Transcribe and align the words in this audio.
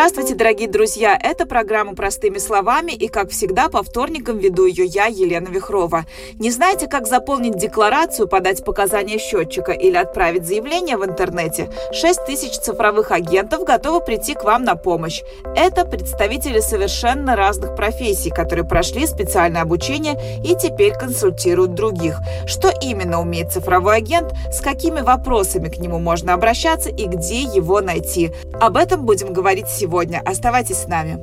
Здравствуйте, 0.00 0.34
дорогие 0.34 0.66
друзья! 0.66 1.14
Это 1.22 1.44
программа 1.44 1.94
«Простыми 1.94 2.38
словами» 2.38 2.92
и, 2.92 3.08
как 3.08 3.28
всегда, 3.28 3.68
по 3.68 3.82
вторникам 3.82 4.38
веду 4.38 4.64
ее 4.64 4.86
я, 4.86 5.04
Елена 5.04 5.48
Вихрова. 5.48 6.06
Не 6.38 6.50
знаете, 6.50 6.86
как 6.86 7.06
заполнить 7.06 7.58
декларацию, 7.58 8.26
подать 8.26 8.64
показания 8.64 9.18
счетчика 9.18 9.72
или 9.72 9.98
отправить 9.98 10.46
заявление 10.46 10.96
в 10.96 11.04
интернете? 11.04 11.70
6 11.92 12.24
тысяч 12.24 12.52
цифровых 12.52 13.10
агентов 13.10 13.64
готовы 13.64 14.02
прийти 14.02 14.32
к 14.32 14.42
вам 14.42 14.64
на 14.64 14.74
помощь. 14.74 15.20
Это 15.54 15.84
представители 15.84 16.60
совершенно 16.60 17.36
разных 17.36 17.76
профессий, 17.76 18.30
которые 18.30 18.66
прошли 18.66 19.06
специальное 19.06 19.60
обучение 19.60 20.18
и 20.42 20.56
теперь 20.56 20.94
консультируют 20.94 21.74
других. 21.74 22.18
Что 22.46 22.72
именно 22.80 23.20
умеет 23.20 23.52
цифровой 23.52 23.98
агент, 23.98 24.32
с 24.50 24.62
какими 24.62 25.02
вопросами 25.02 25.68
к 25.68 25.76
нему 25.76 25.98
можно 25.98 26.32
обращаться 26.32 26.88
и 26.88 27.04
где 27.04 27.42
его 27.42 27.82
найти? 27.82 28.32
Об 28.58 28.78
этом 28.78 29.04
будем 29.04 29.34
говорить 29.34 29.68
сегодня. 29.68 29.89
Оставайтесь 30.24 30.78
с 30.78 30.86
нами. 30.86 31.18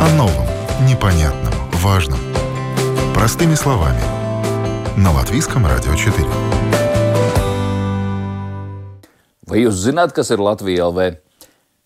О 0.00 0.08
новом, 0.16 0.46
непонятном, 0.88 1.52
важном. 1.74 2.18
Простыми 3.14 3.54
словами. 3.54 4.00
На 4.96 5.12
Латвийском 5.12 5.66
радио 5.66 5.94
4. 5.94 6.26
Vai 9.46 9.60
jūs 9.62 9.76
zināt, 9.78 10.10
kas 10.10 10.32
ir 10.34 10.40
Latvija 10.42 10.88
LV? 10.88 11.23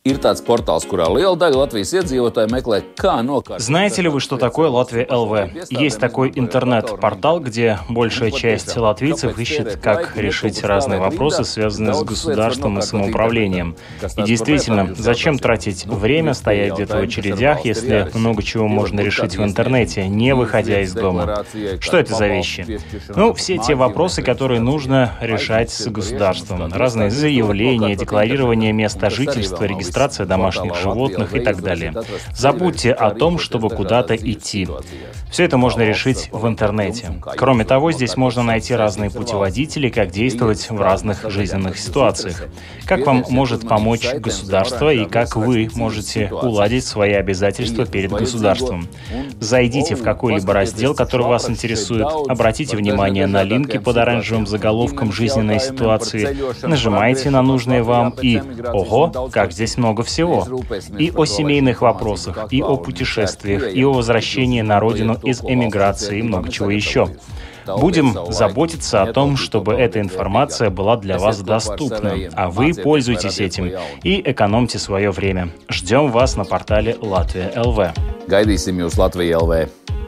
Ir 0.08 0.16
tāds 0.24 0.40
portāls, 0.40 0.86
kurā 0.88 1.04
liela 1.12 1.36
daļa 1.36 1.58
Latvijas 1.66 1.90
iedzīvotāji 1.98 2.48
meklē, 2.48 2.78
kā 2.96 3.18
nokārt. 3.20 3.60
Знаете 3.60 4.00
ли 4.00 4.08
вы, 4.08 4.20
что 4.20 4.38
такое 4.38 4.70
Латвия 4.70 5.04
ЛВ? 5.04 5.68
Есть 5.68 6.00
такой 6.00 6.32
интернет-портал, 6.34 7.40
где 7.40 7.78
большая 7.90 8.30
часть 8.30 8.74
латвийцев 8.74 9.38
ищет, 9.38 9.76
как 9.76 10.16
решить 10.16 10.64
разные 10.64 10.98
вопросы, 10.98 11.44
связанные 11.44 11.92
с 11.92 12.02
государством 12.02 12.78
и 12.78 12.82
самоуправлением. 12.82 13.76
И 14.16 14.22
действительно, 14.22 14.94
зачем 14.96 15.38
тратить 15.38 15.84
время, 15.84 16.32
стоять 16.32 16.72
где-то 16.72 16.96
в 16.96 17.02
очередях, 17.02 17.66
если 17.66 18.10
много 18.14 18.42
чего 18.42 18.66
можно 18.66 19.00
решить 19.00 19.36
в 19.36 19.42
интернете, 19.44 20.08
не 20.08 20.34
выходя 20.34 20.80
из 20.80 20.94
дома? 20.94 21.44
Что 21.80 21.98
это 21.98 22.14
за 22.14 22.28
вещи? 22.28 22.80
Ну, 23.14 23.34
все 23.34 23.58
те 23.58 23.74
вопросы, 23.74 24.22
которые 24.22 24.60
нужно 24.60 25.12
решать 25.20 25.70
с 25.70 25.86
государством. 25.88 26.72
Разные 26.72 27.10
заявления, 27.10 27.94
декларирование 27.94 28.72
места 28.72 29.10
жительства, 29.10 29.64
регистрация 29.64 29.97
домашних 30.26 30.74
животных 30.76 31.34
и 31.34 31.40
так 31.40 31.62
далее. 31.62 31.94
Забудьте 32.34 32.92
о 32.92 33.10
том, 33.10 33.38
чтобы 33.38 33.68
куда-то 33.70 34.14
идти. 34.16 34.68
Все 35.30 35.44
это 35.44 35.56
можно 35.56 35.82
решить 35.82 36.30
в 36.32 36.46
интернете. 36.46 37.20
Кроме 37.36 37.64
того, 37.64 37.92
здесь 37.92 38.16
можно 38.16 38.42
найти 38.42 38.74
разные 38.74 39.10
путеводители, 39.10 39.88
как 39.88 40.10
действовать 40.10 40.70
в 40.70 40.80
разных 40.80 41.30
жизненных 41.30 41.78
ситуациях. 41.78 42.44
Как 42.86 43.06
вам 43.06 43.24
может 43.28 43.68
помочь 43.68 44.08
государство 44.14 44.92
и 44.92 45.04
как 45.04 45.36
вы 45.36 45.68
можете 45.74 46.30
уладить 46.30 46.84
свои 46.84 47.12
обязательства 47.12 47.86
перед 47.86 48.10
государством. 48.10 48.88
Зайдите 49.40 49.94
в 49.94 50.02
какой-либо 50.02 50.52
раздел, 50.52 50.94
который 50.94 51.26
вас 51.26 51.48
интересует, 51.48 52.06
обратите 52.28 52.76
внимание 52.76 53.26
на 53.26 53.42
линки 53.42 53.78
под 53.78 53.96
оранжевым 53.96 54.46
заголовком 54.46 55.12
«Жизненные 55.12 55.60
ситуации», 55.60 56.36
нажимайте 56.62 57.30
на 57.30 57.42
нужные 57.42 57.82
вам 57.82 58.14
и 58.20 58.40
«Ого, 58.72 59.30
как 59.32 59.52
здесь 59.52 59.76
много 59.78 60.02
всего!» 60.02 60.46
и 60.98 61.10
о 61.14 61.24
семейных 61.24 61.82
вопросах, 61.82 62.48
и 62.50 62.62
о 62.62 62.76
путешествиях, 62.76 63.74
и 63.74 63.84
о 63.84 63.92
возвращении 63.92 64.62
на 64.62 64.80
родину 64.80 65.16
из 65.22 65.42
эмиграции 65.42 66.18
и 66.18 66.22
много 66.22 66.50
чего 66.50 66.70
еще. 66.70 67.08
Будем 67.66 68.16
заботиться 68.32 69.02
о 69.02 69.12
том, 69.12 69.36
чтобы 69.36 69.74
эта 69.74 70.00
информация 70.00 70.70
была 70.70 70.96
для 70.96 71.18
вас 71.18 71.40
доступна, 71.42 72.14
а 72.32 72.48
вы 72.48 72.72
пользуйтесь 72.72 73.40
этим 73.40 73.72
и 74.02 74.22
экономьте 74.24 74.78
свое 74.78 75.10
время. 75.10 75.50
Ждем 75.68 76.10
вас 76.10 76.36
на 76.36 76.44
портале 76.44 76.96
Латвия 77.00 77.52
ЛВ. 77.56 77.92
Jūs 78.28 78.96
Latvijā 78.98 79.40
LV! 79.40 80.07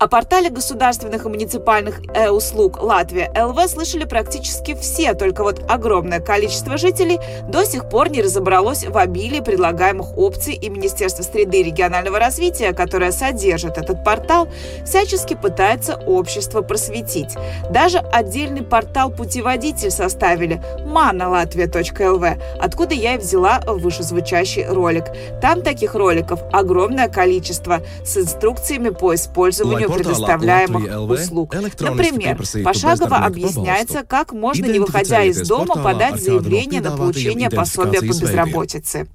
О 0.00 0.08
портале 0.08 0.48
государственных 0.48 1.26
и 1.26 1.28
муниципальных 1.28 2.00
э-услуг 2.14 2.82
Латвия 2.82 3.30
ЛВ 3.36 3.70
слышали 3.70 4.04
практически 4.04 4.74
все, 4.74 5.12
только 5.12 5.42
вот 5.42 5.70
огромное 5.70 6.20
количество 6.20 6.78
жителей 6.78 7.20
до 7.50 7.66
сих 7.66 7.90
пор 7.90 8.08
не 8.08 8.22
разобралось 8.22 8.86
в 8.86 8.96
обилии 8.96 9.40
предлагаемых 9.40 10.16
опций, 10.16 10.54
и 10.54 10.70
Министерство 10.70 11.22
среды 11.22 11.60
и 11.60 11.64
регионального 11.64 12.18
развития, 12.18 12.72
которое 12.72 13.12
содержит 13.12 13.76
этот 13.76 14.02
портал, 14.02 14.48
всячески 14.86 15.34
пытается 15.34 15.96
общество 16.06 16.62
просветить. 16.62 17.36
Даже 17.68 17.98
отдельный 17.98 18.62
портал-путеводитель 18.62 19.90
составили 19.90 20.62
manalatvia.lv, 20.86 22.42
откуда 22.58 22.94
я 22.94 23.16
и 23.16 23.18
взяла 23.18 23.60
вышезвучащий 23.66 24.64
ролик. 24.66 25.04
Там 25.42 25.60
таких 25.60 25.94
роликов 25.94 26.40
огромное 26.54 27.10
количество 27.10 27.82
с 28.02 28.16
инструкциями 28.16 28.88
по 28.88 29.14
использованию 29.14 29.89
предоставляемых 29.94 31.10
услуг. 31.10 31.54
Например, 31.54 32.40
пошагово 32.64 33.18
объясняется, 33.18 34.02
как 34.04 34.32
можно, 34.32 34.66
не 34.66 34.78
выходя 34.78 35.22
из 35.24 35.46
дома, 35.46 35.82
подать 35.82 36.20
заявление 36.20 36.80
на 36.80 36.96
получение 36.96 37.50
пособия 37.50 38.00
по 38.00 38.14
безработице. 38.14 39.08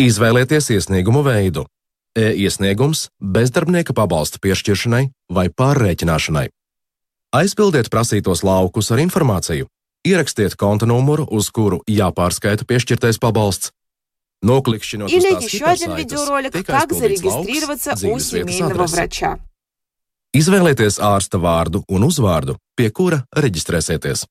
Izvēlieties 0.00 0.70
iesniegumu 0.72 1.20
veidu. 1.20 1.66
E-iesniegums 2.16 3.10
bezdarbnieka 3.20 3.92
pabalstu 3.92 4.40
piešķiršanai 4.40 5.10
vai 5.28 5.50
pārreķināšanai. 5.52 6.48
Aizpildiet 7.36 7.90
prasītos 7.92 8.40
laukus 8.42 8.90
ar 8.90 9.02
informāciju. 9.04 9.68
Ierakstiet 10.08 10.56
konta 10.56 10.88
numuru, 10.88 11.28
uz 11.28 11.50
kuru 11.52 11.82
jāpārskaita 11.86 12.64
piešķirtais 12.64 13.20
pabalsts. 13.20 13.74
Noklikšķinot 14.40 15.12
uz 15.12 15.12
Или 15.12 15.34
tās 15.36 15.44
еще 15.44 15.64
один 15.66 15.92
hipersaites, 15.92 15.98
видеоролик 16.00 16.52
tika 16.52 16.72
«Как 16.72 16.92
aizpildīts 16.92 16.98
зарегистрироваться 16.98 17.90
lauks, 17.90 18.00
у 18.00 18.16
dzīves 18.16 18.32
vietas 18.32 18.56
семейного 18.56 18.84
adrese. 18.84 18.96
врача». 18.96 19.38
Izvēlieties 20.30 21.00
ārsta 21.02 21.40
vārdu 21.42 21.80
un 21.90 22.04
uzvārdu, 22.06 22.54
pie 22.78 22.92
kura 22.94 23.16
reģistrēsieties. 23.34 24.28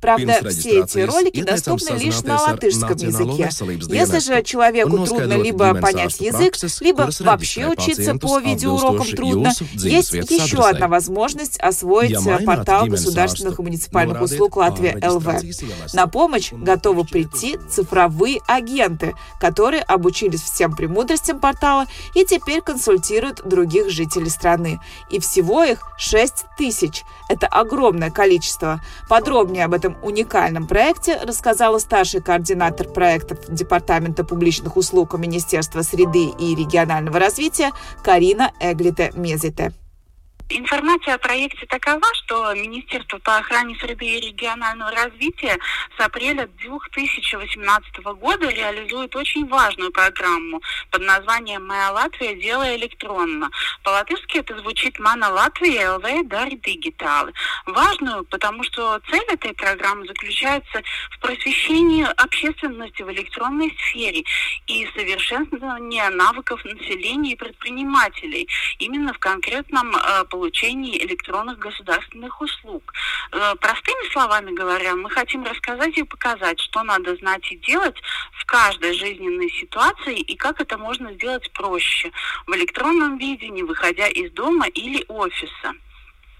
Правда, 0.00 0.48
все 0.48 0.82
эти 0.82 1.00
ролики 1.00 1.42
доступны 1.42 1.96
лишь 1.96 2.22
на 2.22 2.40
латышском 2.40 2.96
языке. 2.96 3.50
Если 3.88 4.18
же 4.20 4.42
человеку 4.42 5.04
трудно 5.04 5.34
либо 5.34 5.74
понять 5.74 6.20
язык, 6.20 6.54
либо 6.80 7.10
вообще 7.20 7.68
учиться 7.68 8.16
по 8.16 8.38
видеоурокам 8.38 9.06
трудно, 9.08 9.52
есть 9.72 10.12
еще 10.12 10.58
одна 10.68 10.88
возможность 10.88 11.58
освоить 11.58 12.26
э, 12.26 12.44
портал 12.44 12.86
государственных 12.86 13.58
и 13.58 13.62
муниципальных 13.62 14.20
услуг 14.22 14.56
Латвия 14.56 14.98
ЛВ. 15.02 15.26
На 15.94 16.06
помощь 16.06 16.52
готовы 16.52 17.04
прийти 17.04 17.58
цифровые 17.68 18.40
агенты, 18.46 19.14
которые 19.40 19.82
обучились 19.82 20.42
всем 20.42 20.74
премудростям 20.74 21.40
портала 21.40 21.86
и 22.14 22.24
теперь 22.24 22.60
консультируют 22.60 23.42
других 23.46 23.90
жителей 23.90 24.30
страны. 24.30 24.80
И 25.10 25.18
всего 25.20 25.64
их 25.64 25.80
6 25.98 26.44
тысяч. 26.56 27.02
Это 27.28 27.46
огромное 27.46 28.10
количество. 28.10 28.80
Подробнее 29.08 29.64
об 29.64 29.74
этом 29.74 29.87
уникальном 30.02 30.66
проекте 30.66 31.16
рассказала 31.22 31.78
старший 31.78 32.20
координатор 32.20 32.88
проектов 32.88 33.38
Департамента 33.48 34.24
публичных 34.24 34.76
услуг 34.76 35.14
Министерства 35.18 35.82
среды 35.82 36.26
и 36.38 36.54
регионального 36.54 37.18
развития 37.18 37.72
Карина 38.02 38.52
Эглите-Мезите. 38.60 39.72
Информация 40.50 41.14
о 41.14 41.18
проекте 41.18 41.66
такова, 41.66 42.02
что 42.14 42.54
Министерство 42.54 43.18
по 43.18 43.36
охране 43.36 43.76
среды 43.76 44.06
и 44.06 44.28
регионального 44.28 44.90
развития 44.92 45.58
с 45.98 46.00
апреля 46.00 46.46
2018 46.46 47.98
года 47.98 48.48
реализует 48.48 49.14
очень 49.14 49.46
важную 49.46 49.92
программу 49.92 50.62
под 50.90 51.02
названием 51.02 51.66
«Моя 51.66 51.92
Латвия. 51.92 52.34
Дело 52.34 52.74
электронно». 52.76 53.50
По-латышски 53.82 54.38
это 54.38 54.56
звучит 54.60 54.98
«Мана 54.98 55.28
Латвия. 55.28 55.90
ЛВ. 55.90 56.26
Дарь 56.28 56.56
Дигиталы». 56.56 57.34
Важную, 57.66 58.24
потому 58.24 58.62
что 58.62 59.02
цель 59.10 59.24
этой 59.28 59.52
программы 59.52 60.06
заключается 60.06 60.82
в 61.10 61.18
просвещении 61.18 62.06
общественности 62.22 63.02
в 63.02 63.10
электронной 63.10 63.76
сфере 63.78 64.24
и 64.66 64.88
совершенствовании 64.96 66.08
навыков 66.08 66.64
населения 66.64 67.32
и 67.32 67.36
предпринимателей 67.36 68.48
именно 68.78 69.12
в 69.12 69.18
конкретном 69.18 69.94
э, 69.94 70.24
получении 70.38 71.04
электронных 71.04 71.58
государственных 71.58 72.40
услуг. 72.40 72.92
Э, 73.32 73.56
простыми 73.60 74.08
словами 74.12 74.52
говоря, 74.54 74.94
мы 74.94 75.10
хотим 75.10 75.42
рассказать 75.44 75.98
и 75.98 76.04
показать, 76.04 76.60
что 76.60 76.84
надо 76.84 77.16
знать 77.16 77.50
и 77.50 77.56
делать 77.56 77.96
в 78.32 78.44
каждой 78.46 78.92
жизненной 78.92 79.50
ситуации 79.50 80.16
и 80.20 80.36
как 80.36 80.60
это 80.60 80.78
можно 80.78 81.12
сделать 81.14 81.50
проще 81.52 82.12
в 82.46 82.54
электронном 82.54 83.18
виде, 83.18 83.48
не 83.48 83.64
выходя 83.64 84.06
из 84.06 84.30
дома 84.30 84.66
или 84.68 85.04
офиса. 85.08 85.74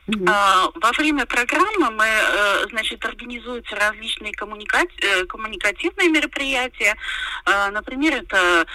Uh-huh. 0.08 0.72
Во 0.75 0.90
время 0.93 1.26
программы 1.26 1.90
мы, 1.90 2.06
э, 2.06 2.66
значит, 2.70 3.05
организуются 3.05 3.76
различные 3.76 4.32
коммуника... 4.32 4.87
Э, 5.02 5.25
коммуникативные 5.26 6.08
мероприятия. 6.08 6.96
Э, 7.44 7.70
например, 7.70 8.14
это 8.14 8.66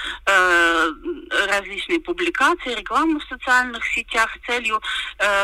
различные 1.48 2.00
публикации, 2.00 2.76
реклама 2.76 3.20
в 3.20 3.24
социальных 3.24 3.86
сетях 3.86 4.30
с 4.36 4.46
целью 4.46 4.82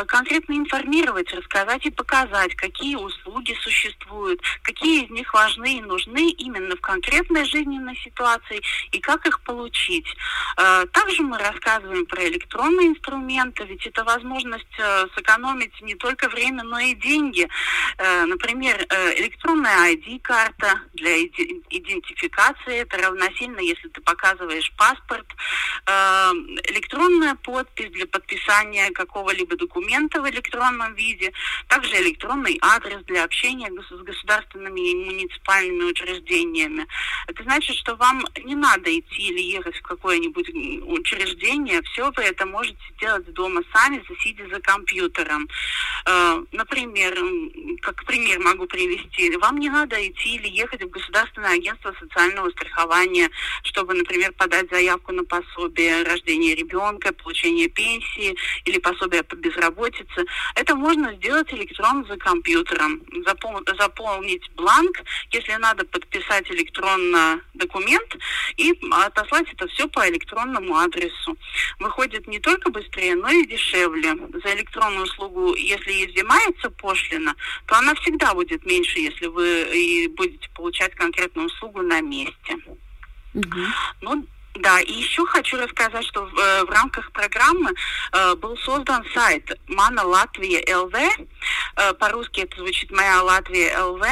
конкретно 0.07 0.53
информировать, 0.53 1.33
рассказать 1.33 1.85
и 1.85 1.91
показать, 1.91 2.55
какие 2.55 2.95
услуги 2.95 3.55
существуют, 3.61 4.41
какие 4.61 5.05
из 5.05 5.09
них 5.09 5.33
важны 5.33 5.77
и 5.77 5.81
нужны 5.81 6.29
именно 6.31 6.75
в 6.75 6.81
конкретной 6.81 7.45
жизненной 7.45 7.95
ситуации 7.97 8.61
и 8.91 8.99
как 8.99 9.25
их 9.25 9.41
получить. 9.41 10.07
Также 10.55 11.23
мы 11.23 11.37
рассказываем 11.37 12.05
про 12.05 12.27
электронные 12.27 12.89
инструменты, 12.89 13.65
ведь 13.65 13.85
это 13.85 14.03
возможность 14.03 14.75
сэкономить 15.15 15.78
не 15.81 15.95
только 15.95 16.29
время, 16.29 16.63
но 16.63 16.79
и 16.79 16.93
деньги. 16.93 17.47
Э, 17.97 18.25
например, 18.25 18.85
э, 18.89 19.19
электронная 19.19 19.93
ID-карта 19.93 20.81
для 20.93 21.23
идентификации, 21.23 22.79
это 22.79 22.97
равносильно, 22.97 23.59
если 23.59 23.87
ты 23.89 24.01
показываешь 24.01 24.71
паспорт, 24.77 25.27
э, 25.85 25.91
электронная 26.71 27.35
подпись 27.35 27.91
для 27.91 28.05
подписания 28.05 28.91
какого-либо 28.91 29.55
документа 29.55 30.21
в 30.21 30.29
электронном 30.29 30.95
виде, 30.95 31.31
также 31.67 31.95
электронный 32.01 32.57
адрес 32.61 33.03
для 33.05 33.23
общения 33.23 33.69
с 33.69 34.03
государственными 34.03 34.91
и 34.91 34.95
муниципальными 34.95 35.83
учреждениями. 35.91 36.87
Это 37.27 37.43
значит, 37.43 37.75
что 37.75 37.95
вам 37.95 38.25
не 38.43 38.55
надо 38.55 38.89
идти 38.97 39.29
или 39.29 39.41
ехать 39.41 39.77
в 39.77 39.81
какое-нибудь 39.81 40.49
учреждение, 40.85 41.81
все 41.83 42.11
вы 42.15 42.23
это 42.23 42.45
можете 42.45 42.77
делать 42.99 43.31
дома 43.33 43.61
сами, 43.73 44.03
сидя 44.21 44.47
за 44.49 44.59
компьютером. 44.59 45.47
Э, 46.05 46.43
например, 46.51 47.17
как 47.81 48.03
пример 48.05 48.39
могу 48.39 48.65
привести, 48.65 49.35
вам 49.37 49.57
не 49.57 49.69
надо 49.69 49.95
идти 50.07 50.35
или 50.35 50.47
ехать 50.47 50.83
в 50.83 50.89
Государственное 50.89 51.55
агентство 51.55 51.93
социального 51.99 52.49
страхования, 52.51 53.29
чтобы, 53.63 53.93
например, 53.93 54.33
подать 54.33 54.69
заявку 54.69 55.11
на 55.11 55.23
пособие 55.23 56.03
рождения 56.03 56.55
ребенка, 56.55 57.13
получение 57.13 57.67
пенсии 57.67 58.35
или 58.65 58.79
пособие 58.79 59.23
по 59.23 59.35
безработице. 59.35 60.25
Это 60.55 60.75
можно 60.75 61.13
сделать 61.15 61.51
электронно 61.53 62.05
за 62.05 62.17
компьютером, 62.17 63.01
запол 63.25 63.59
заполнить 63.77 64.49
бланк, 64.55 65.01
если 65.31 65.53
надо 65.53 65.85
подписать 65.85 66.49
электронно 66.51 67.41
документ 67.53 68.17
и 68.57 68.73
отослать 68.91 69.47
это 69.53 69.67
все 69.67 69.87
по 69.87 70.07
электронному 70.09 70.75
адресу. 70.75 71.37
Выходит 71.79 72.27
не 72.27 72.39
только 72.39 72.69
быстрее, 72.69 73.15
но 73.15 73.29
и 73.29 73.45
дешевле. 73.45 74.15
За 74.43 74.53
электронную 74.53 75.03
услугу, 75.03 75.53
если 75.61 76.05
изымается 76.05 76.69
пошлина, 76.69 77.35
то 77.65 77.77
она 77.77 77.95
всегда 77.95 78.33
будет 78.33 78.65
меньше, 78.65 78.99
если 78.99 79.27
вы 79.27 79.63
и 79.73 80.07
будете 80.07 80.49
получать 80.55 80.93
конкретную 80.95 81.47
услугу 81.47 81.81
на 81.81 82.01
месте. 82.01 82.57
Угу. 83.33 83.59
Ну, 84.01 84.25
да, 84.55 84.81
и 84.81 84.91
еще 84.91 85.25
хочу 85.25 85.57
рассказать, 85.57 86.05
что 86.05 86.25
в, 86.25 86.37
э, 86.37 86.63
в 86.65 86.69
рамках 86.69 87.11
программы 87.11 87.71
э, 88.11 88.35
был 88.35 88.57
создан 88.57 89.05
сайт 89.13 89.57
Мана 89.67 90.03
Латвия 90.03 90.63
ЛВ. 90.75 90.93
Э, 91.77 91.93
по-русски 91.93 92.41
это 92.41 92.57
звучит 92.57 92.91
Моя 92.91 93.21
Латвия 93.21 93.77
ЛВ. 93.77 94.03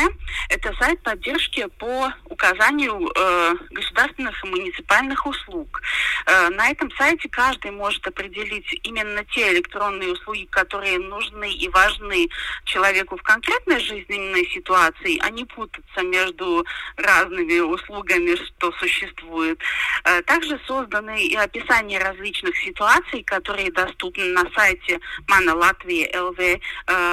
Это 0.50 0.74
сайт 0.80 1.01
поддержки 1.01 1.68
по 1.80 2.12
указанию 2.25 3.12
э, 3.16 3.56
государственных 3.72 4.44
и 4.44 4.48
муниципальных 4.48 5.25
услуг. 5.25 5.81
Э, 6.28 6.50
на 6.50 6.69
этом 6.69 6.92
сайте 6.92 7.28
каждый 7.30 7.72
может 7.72 8.06
определить 8.07 8.80
именно 8.84 9.25
те 9.25 9.51
электронные 9.54 10.13
услуги, 10.13 10.45
которые 10.45 11.00
нужны 11.00 11.51
и 11.51 11.68
важны 11.69 12.30
человеку 12.63 13.18
в 13.18 13.24
конкретной 13.24 13.80
жизненной 13.80 14.45
ситуации, 14.54 15.19
а 15.22 15.30
не 15.31 15.45
путаться 15.45 16.04
между 16.04 16.66
разными 16.95 17.60
услугами, 17.60 18.36
что 18.36 18.72
существует. 18.74 19.60
Э, 20.04 20.22
также 20.38 20.60
созданы 20.68 21.25
и 21.25 21.36
описания 21.36 21.98
различных 21.98 22.56
ситуаций, 22.57 23.24
которые 23.24 23.72
доступны 23.72 24.25
на 24.34 24.48
сайте 24.51 25.00
Мана 25.28 25.56
Латвии 25.56 26.07
ЛВ 26.16 26.39
э, 26.39 26.60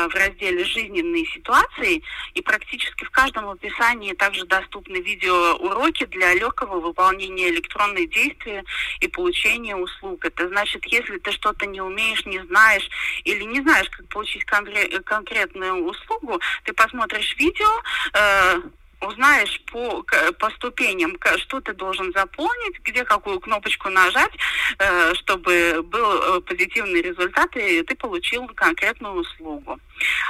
в 0.09 0.15
разделе 0.15 0.63
«Жизненные 0.65 1.25
ситуации». 1.25 2.03
И 2.35 2.43
практически 2.43 3.05
в 3.05 3.11
каждом 3.11 3.49
описании 3.49 4.13
также 4.13 4.45
доступны 4.45 4.97
видеоуроки 4.97 6.05
для 6.05 6.35
легкого 6.35 6.81
выполнения 6.81 7.49
электронных 7.49 8.11
действий 8.11 8.63
и 9.01 9.09
получения 9.09 9.75
услуг. 9.75 10.23
Это 10.27 10.47
значит, 10.49 10.85
если 10.85 11.17
ты 11.17 11.33
что-то 11.33 11.65
не 11.65 11.81
умеешь, 11.81 12.27
не 12.27 12.41
знаешь 12.41 12.87
или 13.25 13.45
не 13.45 13.63
знаешь, 13.63 13.89
как 13.89 14.07
получить 14.09 14.45
конкре- 14.45 15.01
конкретную 15.03 15.83
услугу, 15.83 16.41
ты 16.65 16.75
посмотришь 16.75 17.37
видео, 17.39 17.71
э, 18.13 18.61
узнаешь 19.05 19.61
по, 19.71 20.05
по 20.39 20.51
ступеням, 20.51 21.17
что 21.39 21.61
ты 21.61 21.73
должен 21.75 22.13
заполнить, 22.13 22.81
где 22.81 23.05
какую 23.05 23.41
кнопочку 23.41 23.89
нажать, 23.91 24.33
э, 24.79 25.15
чтобы 25.15 25.83
был 25.83 26.39
э, 26.39 26.41
позитивный 26.41 27.03
результат, 27.03 27.57
и 27.57 27.83
ты 27.83 27.95
получил 27.95 28.47
конкретную 28.49 29.15
услугу. 29.15 29.79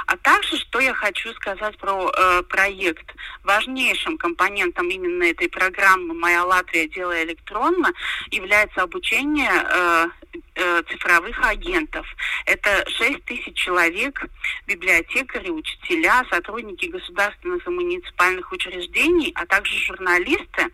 А 0.07 0.17
также, 0.17 0.57
что 0.57 0.79
я 0.79 0.93
хочу 0.93 1.33
сказать 1.33 1.77
про 1.77 2.11
э, 2.11 2.43
проект. 2.43 3.05
Важнейшим 3.43 4.17
компонентом 4.17 4.89
именно 4.89 5.23
этой 5.23 5.49
программы 5.49 6.13
«Моя 6.13 6.43
Латвия. 6.43 6.87
Делай 6.87 7.23
электронно» 7.23 7.91
является 8.31 8.83
обучение 8.83 9.51
э, 9.51 10.07
э, 10.55 10.83
цифровых 10.89 11.37
агентов. 11.43 12.05
Это 12.45 12.85
6 12.89 13.25
тысяч 13.25 13.55
человек, 13.55 14.21
библиотекари, 14.67 15.49
учителя, 15.49 16.23
сотрудники 16.29 16.85
государственных 16.85 17.65
и 17.65 17.69
муниципальных 17.69 18.51
учреждений, 18.51 19.31
а 19.35 19.45
также 19.45 19.77
журналисты, 19.79 20.67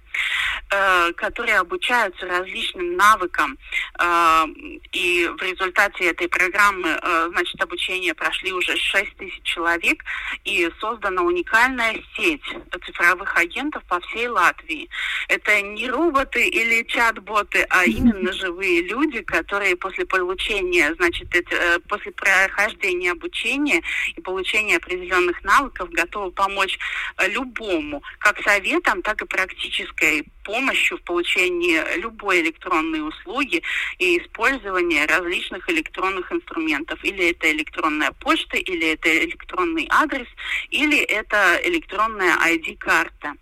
э, 0.72 1.14
которые 1.14 1.60
обучаются 1.60 2.26
различным 2.26 2.96
навыкам. 2.96 3.58
Э, 4.00 4.46
и 4.92 5.30
в 5.38 5.42
результате 5.42 6.06
этой 6.06 6.28
программы, 6.28 7.00
э, 7.02 7.30
значит, 7.32 7.62
обучение 7.62 8.14
прошли 8.14 8.52
уже 8.52 8.76
6 8.82 9.18
тысяч 9.18 9.42
человек, 9.44 10.04
и 10.44 10.70
создана 10.80 11.22
уникальная 11.22 12.02
сеть 12.16 12.44
цифровых 12.86 13.38
агентов 13.38 13.84
по 13.86 14.00
всей 14.02 14.28
Латвии. 14.28 14.90
Это 15.28 15.62
не 15.62 15.90
роботы 15.90 16.48
или 16.48 16.84
чат-боты, 16.84 17.66
а 17.70 17.86
именно 17.86 18.32
живые 18.34 18.82
люди, 18.84 19.22
которые 19.22 19.76
после 19.76 20.06
получения, 20.06 20.94
значит, 20.96 21.34
э, 21.36 21.80
после 21.88 22.12
прохождения 22.12 23.12
обучения 23.12 23.82
и 24.16 24.22
получения 24.22 24.78
определенных 24.78 25.44
навыков 25.44 25.90
готовы 25.92 26.32
помочь 26.32 26.78
э, 27.18 27.30
любому, 27.30 28.04
как 28.20 28.42
советом, 28.42 29.02
так 29.02 29.22
и 29.22 29.26
практической 29.26 30.26
помощью 30.44 30.98
в 30.98 31.04
получении 31.04 31.80
любой 31.98 32.42
электронной 32.42 33.08
услуги 33.08 33.62
и 34.00 34.18
использования 34.18 35.06
различных 35.06 35.70
электронных 35.70 36.32
инструментов. 36.32 37.04
Или 37.04 37.32
это 37.32 37.52
электронная 37.52 38.12
почта, 38.12 38.58
или 38.72 38.88
это 38.94 39.10
электронный 39.26 39.88
адрес, 39.90 40.28
или 40.70 41.00
это 41.00 41.60
электронная 41.64 42.38
ID-карта. 42.38 43.36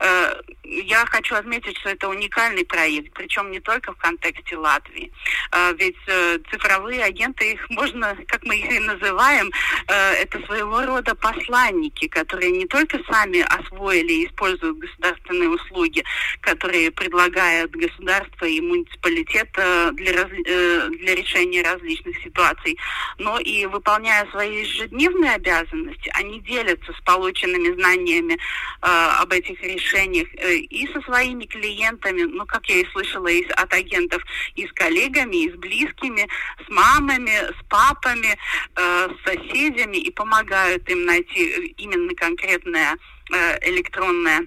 Э, 0.00 0.34
я 0.64 1.04
хочу 1.06 1.34
отметить, 1.34 1.76
что 1.78 1.90
это 1.90 2.08
уникальный 2.08 2.64
проект, 2.64 3.12
причем 3.12 3.50
не 3.50 3.60
только 3.60 3.92
в 3.92 3.96
контексте 3.96 4.56
Латвии. 4.56 5.12
Э, 5.52 5.74
ведь 5.78 5.96
э, 6.06 6.38
цифровые 6.50 7.04
агенты, 7.04 7.52
их 7.52 7.70
можно, 7.70 8.16
как 8.26 8.42
мы 8.44 8.56
их 8.56 8.70
и 8.70 8.78
называем, 8.78 9.50
это 9.86 10.40
своего 10.46 10.84
рода 10.86 11.14
посланники, 11.14 12.06
которые 12.08 12.50
не 12.52 12.66
только 12.66 12.98
сами 13.10 13.40
освоили 13.40 14.12
и 14.12 14.26
используют 14.26 14.78
государственные 14.78 15.48
услуги, 15.48 16.04
которые 16.40 16.90
предлагают 16.90 17.72
государство 17.72 18.44
и 18.44 18.60
муниципалитет 18.60 19.50
для, 19.52 20.24
для 20.24 21.14
решения 21.14 21.62
различных 21.62 22.16
ситуаций, 22.22 22.78
но 23.18 23.38
и 23.38 23.66
выполняя 23.66 24.26
свои 24.30 24.64
ежедневные 24.70 25.32
обязанности, 25.32 26.10
они 26.14 26.40
делятся 26.40 26.92
с 26.92 27.00
полученными 27.02 27.74
знаниями 27.74 28.34
э, 28.34 28.38
об 28.82 29.32
этих 29.32 29.60
решениях 29.62 30.28
э, 30.34 30.54
и 30.56 30.86
со 30.92 31.00
своими 31.02 31.44
клиентами, 31.44 32.22
ну, 32.22 32.46
как 32.46 32.68
я 32.68 32.76
и 32.76 32.86
слышала 32.92 33.28
из, 33.28 33.50
от 33.50 33.72
агентов, 33.72 34.22
и 34.54 34.66
с 34.66 34.72
коллегами, 34.72 35.44
и 35.44 35.50
с 35.50 35.56
близкими, 35.56 36.28
с 36.66 36.70
мамами, 36.70 37.30
с 37.30 37.64
папами, 37.68 38.36
э, 38.76 39.08
с 39.08 39.24
соседями, 39.24 39.96
и 39.96 40.10
помогают 40.10 40.88
им 40.88 41.04
найти 41.04 41.74
именно 41.76 42.14
конкретное 42.14 42.96
э, 43.32 43.70
электронное 43.70 44.46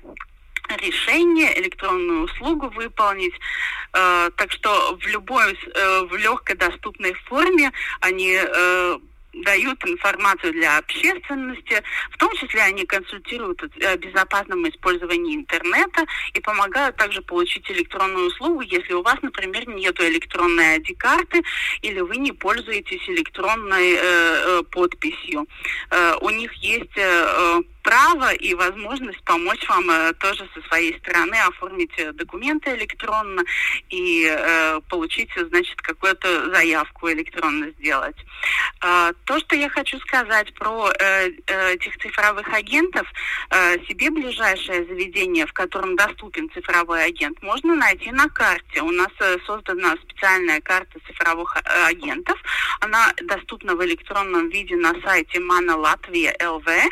решение, 0.82 1.60
электронную 1.60 2.24
услугу 2.24 2.70
выполнить. 2.70 3.34
Э, 3.94 4.30
так 4.38 4.52
что 4.52 4.98
в 5.00 5.08
любой, 5.08 5.54
э, 5.54 6.02
в 6.10 6.16
легкой 6.16 6.56
доступной 6.56 7.14
форме 7.28 7.72
они 8.00 8.38
э, 8.40 8.98
дают 9.34 9.84
информацию 9.86 10.54
для 10.54 10.78
общественности, 10.78 11.82
в 12.12 12.18
том 12.18 12.32
числе 12.36 12.62
они 12.62 12.86
консультируют 12.86 13.64
о 13.64 13.98
безопасном 13.98 14.68
использовании 14.70 15.36
интернета 15.36 16.06
и 16.34 16.40
помогают 16.40 16.96
также 16.98 17.22
получить 17.22 17.70
электронную 17.72 18.28
услугу, 18.28 18.62
если 18.62 18.94
у 18.94 19.02
вас, 19.02 19.18
например, 19.22 19.68
нет 19.68 20.00
электронной 20.00 20.78
ID-карты 20.78 21.44
или 21.82 22.00
вы 22.00 22.18
не 22.18 22.32
пользуетесь 22.32 23.08
электронной 23.10 23.94
э, 23.94 24.00
э, 24.02 24.64
подписью. 24.72 25.48
Э, 25.90 26.16
у 26.22 26.30
них 26.30 26.54
есть 26.54 26.98
э, 26.98 27.62
право 27.84 28.34
и 28.34 28.54
возможность 28.54 29.22
помочь 29.24 29.68
вам 29.68 29.90
э, 29.90 30.14
тоже 30.14 30.48
со 30.54 30.62
своей 30.68 30.98
стороны 31.00 31.36
оформить 31.48 31.92
э, 31.98 32.12
документы 32.14 32.72
электронно 32.76 33.44
и 33.90 34.26
э, 34.28 34.80
получить, 34.90 35.30
значит, 35.36 35.80
какую-то 35.82 36.50
заявку 36.52 37.12
электронно 37.12 37.70
сделать. 37.72 38.16
Э, 38.82 39.12
то, 39.26 39.40
что 39.40 39.56
я 39.56 39.70
хочу 39.70 40.00
сказать 40.00 40.54
про 40.56 40.90
э, 40.92 41.30
э, 41.46 41.74
этих 41.74 41.98
цифровых 41.98 42.48
агентов, 42.54 43.06
э, 43.50 43.78
себе 43.88 44.10
ближайшее 44.10 44.86
заведение, 44.86 45.46
в 45.46 45.54
котором 45.54 45.96
доступен 45.96 46.50
цифровой 46.52 47.06
агент, 47.06 47.42
можно 47.44 47.76
найти 47.76 48.12
на 48.12 48.30
карте. 48.30 48.82
У 48.82 48.92
нас 48.92 49.12
э, 49.20 49.38
создана 49.46 49.96
специальная 50.04 50.62
карта 50.62 51.00
цифровых 51.06 51.58
э, 51.58 51.86
агентов. 51.86 52.42
Она 52.80 53.14
доступна 53.22 53.76
в 53.76 53.84
электронном 53.86 54.50
виде 54.50 54.76
на 54.76 54.94
сайте 55.02 55.40
Mana 55.40 55.76
Latvia 55.76 56.34
LV. 56.40 56.90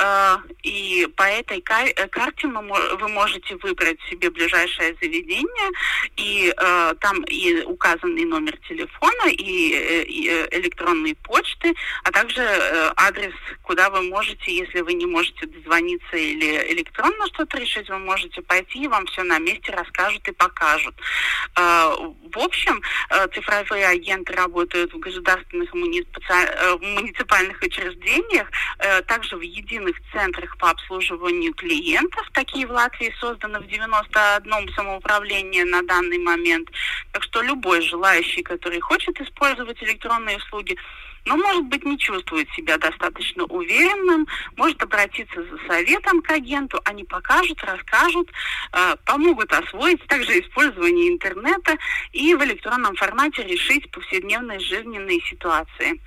Э, 0.00 0.38
и 0.62 1.06
по 1.16 1.24
этой 1.24 1.58
э, 1.58 2.08
карте 2.08 2.48
вы 2.48 3.08
можете 3.08 3.56
выбрать 3.56 3.98
себе 4.08 4.30
ближайшее 4.30 4.96
заведение, 5.00 5.70
и 6.16 6.54
э, 6.56 6.94
там 7.00 7.22
и 7.24 7.62
указанный 7.62 8.24
номер 8.24 8.56
телефона, 8.68 9.28
и 9.28 9.50
электронные 10.52 11.14
почты, 11.16 11.74
а 12.04 12.10
также 12.12 12.42
адрес, 12.96 13.34
куда 13.62 13.90
вы 13.90 14.02
можете, 14.02 14.54
если 14.54 14.80
вы 14.80 14.94
не 14.94 15.06
можете 15.06 15.46
дозвониться 15.46 16.16
или 16.16 16.72
электронно 16.72 17.26
что-то 17.28 17.58
решить, 17.58 17.88
вы 17.88 17.98
можете 17.98 18.42
пойти, 18.42 18.84
и 18.84 18.88
вам 18.88 19.06
все 19.06 19.22
на 19.22 19.38
месте 19.38 19.72
расскажут 19.72 20.26
и 20.28 20.32
покажут. 20.32 20.94
В 21.56 22.38
общем, 22.38 22.82
цифровые 23.34 23.86
агенты 23.86 24.32
работают 24.32 24.92
в 24.92 24.98
государственных 24.98 25.72
муниципальных 25.74 27.60
учреждениях, 27.62 28.50
также 29.06 29.36
в 29.36 29.40
единых 29.40 29.89
центрах 30.12 30.56
по 30.58 30.70
обслуживанию 30.70 31.54
клиентов. 31.54 32.28
Такие 32.32 32.66
в 32.66 32.70
Латвии 32.70 33.14
созданы 33.18 33.60
в 33.60 33.66
91 33.66 34.72
самоуправлении 34.74 35.62
на 35.62 35.82
данный 35.82 36.18
момент. 36.18 36.68
Так 37.12 37.22
что 37.24 37.42
любой 37.42 37.80
желающий, 37.82 38.42
который 38.42 38.80
хочет 38.80 39.20
использовать 39.20 39.82
электронные 39.82 40.36
услуги, 40.36 40.76
но, 41.26 41.36
может 41.36 41.64
быть, 41.66 41.84
не 41.84 41.98
чувствует 41.98 42.48
себя 42.52 42.78
достаточно 42.78 43.44
уверенным, 43.44 44.26
может 44.56 44.82
обратиться 44.82 45.42
за 45.42 45.58
советом 45.66 46.22
к 46.22 46.30
агенту, 46.30 46.80
они 46.84 47.04
покажут, 47.04 47.62
расскажут, 47.62 48.30
э, 48.72 48.96
помогут 49.04 49.52
освоить 49.52 50.04
также 50.06 50.40
использование 50.40 51.08
интернета 51.08 51.76
и 52.12 52.34
в 52.34 52.42
электронном 52.44 52.94
формате 52.96 53.42
решить 53.42 53.90
повседневные 53.90 54.60
жизненные 54.60 55.20
ситуации. 55.22 56.00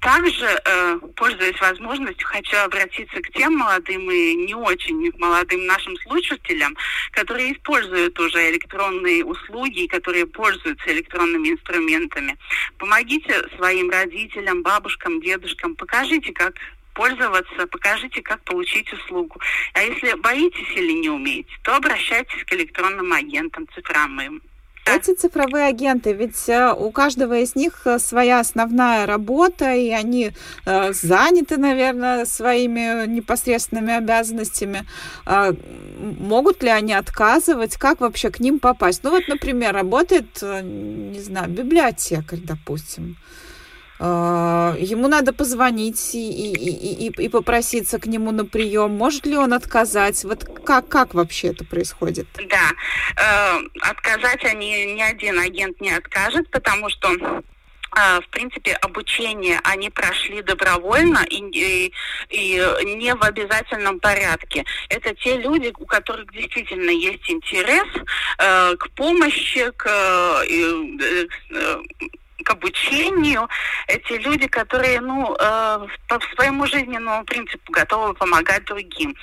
Также, 0.00 0.46
э, 0.46 0.98
пользуясь 1.14 1.60
возможностью, 1.60 2.26
хочу 2.26 2.56
обратиться 2.56 3.20
к 3.20 3.30
тем 3.32 3.56
молодым 3.56 4.10
и 4.10 4.34
не 4.34 4.54
очень 4.54 5.12
молодым 5.18 5.66
нашим 5.66 5.94
слушателям, 5.98 6.74
которые 7.12 7.52
используют 7.52 8.18
уже 8.18 8.50
электронные 8.50 9.22
услуги, 9.24 9.86
которые 9.86 10.26
пользуются 10.26 10.90
электронными 10.90 11.50
инструментами. 11.50 12.38
Помогите 12.78 13.46
своим 13.56 13.90
родителям, 13.90 14.62
бабушкам, 14.62 15.20
дедушкам, 15.20 15.76
покажите, 15.76 16.32
как 16.32 16.54
пользоваться, 16.94 17.66
покажите, 17.66 18.22
как 18.22 18.42
получить 18.44 18.90
услугу. 18.94 19.38
А 19.74 19.82
если 19.82 20.14
боитесь 20.14 20.76
или 20.76 20.92
не 20.92 21.10
умеете, 21.10 21.52
то 21.62 21.76
обращайтесь 21.76 22.42
к 22.44 22.52
электронным 22.54 23.12
агентам 23.12 23.68
цифровым. 23.74 24.40
Эти 24.86 25.14
цифровые 25.14 25.66
агенты, 25.66 26.12
ведь 26.12 26.48
э, 26.48 26.72
у 26.72 26.90
каждого 26.90 27.38
из 27.38 27.54
них 27.54 27.82
э, 27.84 27.98
своя 27.98 28.40
основная 28.40 29.06
работа, 29.06 29.72
и 29.72 29.90
они 29.90 30.32
э, 30.64 30.92
заняты, 30.92 31.58
наверное, 31.58 32.24
своими 32.24 33.06
непосредственными 33.06 33.94
обязанностями. 33.94 34.84
А, 35.26 35.54
могут 35.98 36.62
ли 36.62 36.70
они 36.70 36.92
отказывать? 36.92 37.76
Как 37.76 38.00
вообще 38.00 38.30
к 38.30 38.40
ним 38.40 38.58
попасть? 38.58 39.04
Ну 39.04 39.10
вот, 39.10 39.28
например, 39.28 39.74
работает, 39.74 40.42
не 40.42 41.20
знаю, 41.20 41.50
библиотекарь, 41.50 42.40
допустим. 42.40 43.16
А, 44.02 44.74
ему 44.78 45.08
надо 45.08 45.34
позвонить 45.34 46.14
и, 46.14 46.52
и, 46.54 47.08
и, 47.08 47.24
и 47.24 47.28
попроситься 47.28 47.98
к 47.98 48.06
нему 48.06 48.30
на 48.30 48.46
прием. 48.46 48.92
Может 48.92 49.26
ли 49.26 49.36
он 49.36 49.52
отказать? 49.52 50.24
Вот 50.24 50.44
как, 50.64 50.88
как 50.88 51.12
вообще 51.12 51.48
это 51.48 51.66
происходит? 51.66 52.26
Да, 52.48 52.70
э, 53.18 53.60
отказать 53.82 54.42
они 54.44 54.94
ни 54.94 55.02
один 55.02 55.38
агент 55.38 55.82
не 55.82 55.90
откажет, 55.90 56.50
потому 56.50 56.88
что 56.88 57.10
э, 57.10 58.20
в 58.22 58.28
принципе, 58.30 58.72
обучение 58.72 59.60
они 59.64 59.90
прошли 59.90 60.40
добровольно 60.40 61.22
и, 61.28 61.42
и, 61.50 61.92
и 62.30 62.94
не 62.94 63.14
в 63.14 63.22
обязательном 63.22 64.00
порядке. 64.00 64.64
Это 64.88 65.14
те 65.14 65.36
люди, 65.36 65.74
у 65.78 65.84
которых 65.84 66.32
действительно 66.32 66.90
есть 66.90 67.30
интерес 67.30 67.86
э, 68.38 68.76
к 68.76 68.88
помощи, 68.92 69.70
к 69.76 69.86
обучению, 72.50 73.48
эти 73.86 74.12
люди, 74.14 74.46
которые, 74.46 75.00
ну, 75.00 75.34
э, 75.38 75.86
по 76.08 76.20
своему 76.34 76.66
жизненному 76.66 77.24
принципу 77.24 77.72
готовы 77.72 78.14
помогать 78.14 78.64
другим. 78.64 79.14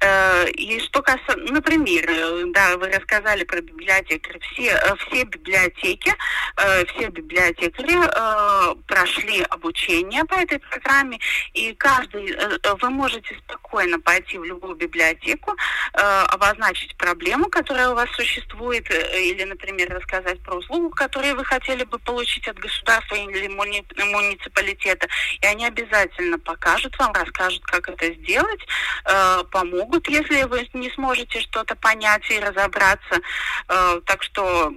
Э, 0.00 0.48
и 0.50 0.80
что 0.80 1.02
касается, 1.02 1.36
например, 1.52 2.04
э, 2.08 2.44
да, 2.48 2.76
вы 2.76 2.90
рассказали 2.90 3.44
про 3.44 3.60
библиотекарь. 3.60 4.38
Все, 4.52 4.70
э, 4.70 4.96
все 5.06 5.24
библиотеки, 5.24 6.12
э, 6.56 6.84
все 6.86 7.08
библиотекари 7.08 7.96
э, 8.02 8.74
прошли 8.86 9.42
обучение 9.42 10.24
по 10.24 10.34
этой 10.34 10.58
программе, 10.58 11.18
и 11.54 11.74
каждый, 11.74 12.32
э, 12.32 12.58
э 12.62 12.74
вы 12.80 12.90
можете 12.90 13.36
спокойно 13.44 14.00
пойти 14.00 14.38
в 14.38 14.44
любую 14.44 14.74
библиотеку, 14.74 15.54
э, 15.94 16.24
обозначить 16.28 16.96
проблему, 16.96 17.48
которая 17.48 17.90
у 17.90 17.94
вас 17.94 18.10
существует, 18.10 18.90
или, 18.90 19.44
например, 19.44 19.90
рассказать 19.94 20.42
про 20.42 20.56
услугу, 20.56 20.90
которую 20.90 21.36
вы 21.36 21.44
хотели 21.44 21.84
бы 21.84 21.98
получить 21.98 22.48
от 22.48 22.58
государства 22.58 22.71
или 22.80 23.48
муни, 23.48 23.84
муниципалитета, 23.96 25.08
и 25.40 25.46
они 25.46 25.66
обязательно 25.66 26.38
покажут 26.38 26.98
вам, 26.98 27.12
расскажут, 27.12 27.64
как 27.64 27.88
это 27.88 28.12
сделать, 28.14 28.60
э, 29.04 29.44
помогут, 29.50 30.08
если 30.08 30.44
вы 30.44 30.68
не 30.74 30.90
сможете 30.90 31.40
что-то 31.40 31.74
понять 31.76 32.28
и 32.30 32.38
разобраться. 32.38 33.20
Э, 33.68 34.00
так 34.06 34.22
что 34.22 34.72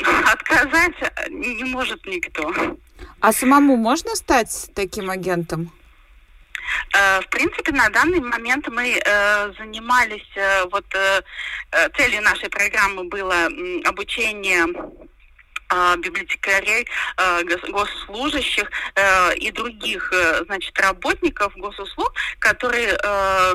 отказать 0.32 0.94
не 1.28 1.64
может 1.64 2.04
никто. 2.06 2.52
А 3.20 3.32
самому 3.32 3.76
можно 3.76 4.14
стать 4.14 4.70
таким 4.74 5.10
агентом? 5.10 5.72
Э, 6.94 7.20
в 7.20 7.28
принципе, 7.28 7.72
на 7.72 7.88
данный 7.90 8.20
момент 8.20 8.68
мы 8.68 8.98
э, 9.04 9.52
занимались, 9.58 10.28
э, 10.36 10.64
вот 10.70 10.84
целью 11.96 12.22
нашей 12.22 12.48
программы 12.48 13.04
было 13.04 13.46
обучение 13.84 14.66
библиотекарей, 15.98 16.86
а, 17.16 17.42
госслужащих 17.44 18.70
э, 18.94 19.34
и 19.36 19.50
других, 19.50 20.12
э, 20.12 20.44
значит, 20.46 20.78
работников 20.80 21.56
госуслуг, 21.56 22.12
которые 22.38 22.98
э, 23.02 23.54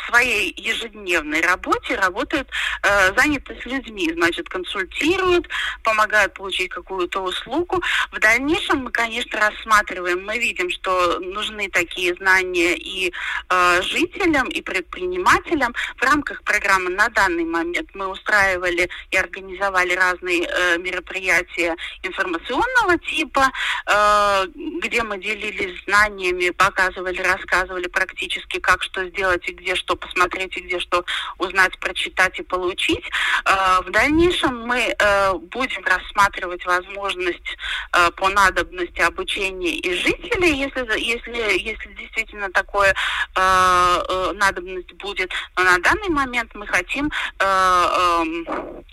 в 0.00 0.08
своей 0.08 0.54
ежедневной 0.56 1.40
работе 1.40 1.94
работают, 1.94 2.48
э, 2.82 3.12
заняты 3.16 3.58
с 3.60 3.66
людьми, 3.66 4.12
значит, 4.14 4.48
консультируют, 4.48 5.48
помогают 5.82 6.34
получить 6.34 6.70
какую-то 6.70 7.20
услугу. 7.20 7.82
В 8.12 8.18
дальнейшем 8.18 8.84
мы, 8.84 8.90
конечно, 8.90 9.38
рассматриваем, 9.38 10.24
мы 10.24 10.38
видим, 10.38 10.70
что 10.70 11.18
нужны 11.20 11.68
такие 11.70 12.14
знания 12.14 12.74
и 12.76 13.12
э, 13.48 13.82
жителям, 13.82 14.48
и 14.48 14.62
предпринимателям. 14.62 15.74
В 15.96 16.02
рамках 16.02 16.42
программы 16.42 16.90
на 16.90 17.08
данный 17.08 17.44
момент 17.44 17.90
мы 17.94 18.06
устраивали 18.06 18.88
и 19.10 19.16
организовали 19.16 19.94
разные 19.94 20.42
э, 20.46 20.78
мероприятия 20.78 21.76
информационного 22.02 22.98
типа, 22.98 23.50
э, 23.86 24.46
где 24.82 25.02
мы 25.02 25.18
делились 25.18 25.82
знаниями, 25.84 26.50
показывали, 26.50 27.20
рассказывали 27.20 27.88
практически, 27.88 28.58
как 28.60 28.82
что 28.82 29.06
сделать 29.08 29.48
и 29.48 29.52
где 29.52 29.74
что 29.74 29.89
посмотреть 29.96 30.56
и 30.56 30.60
где 30.60 30.80
что 30.80 31.04
узнать, 31.38 31.78
прочитать 31.78 32.38
и 32.38 32.42
получить. 32.42 33.04
Э, 33.44 33.80
в 33.82 33.90
дальнейшем 33.90 34.66
мы 34.66 34.94
э, 34.98 35.34
будем 35.34 35.84
рассматривать 35.84 36.64
возможность 36.64 37.56
э, 37.92 38.10
по 38.12 38.28
надобности 38.28 39.00
обучения 39.00 39.72
и 39.72 39.94
жителей, 39.94 40.54
если, 40.54 40.98
если, 40.98 41.58
если 41.58 41.92
действительно 41.94 42.50
такое 42.50 42.94
надобность 43.34 44.92
будет. 44.94 45.30
Но 45.56 45.64
на 45.64 45.78
данный 45.78 46.08
момент 46.08 46.54
мы 46.54 46.66
хотим 46.66 47.10
эм, 47.38 48.84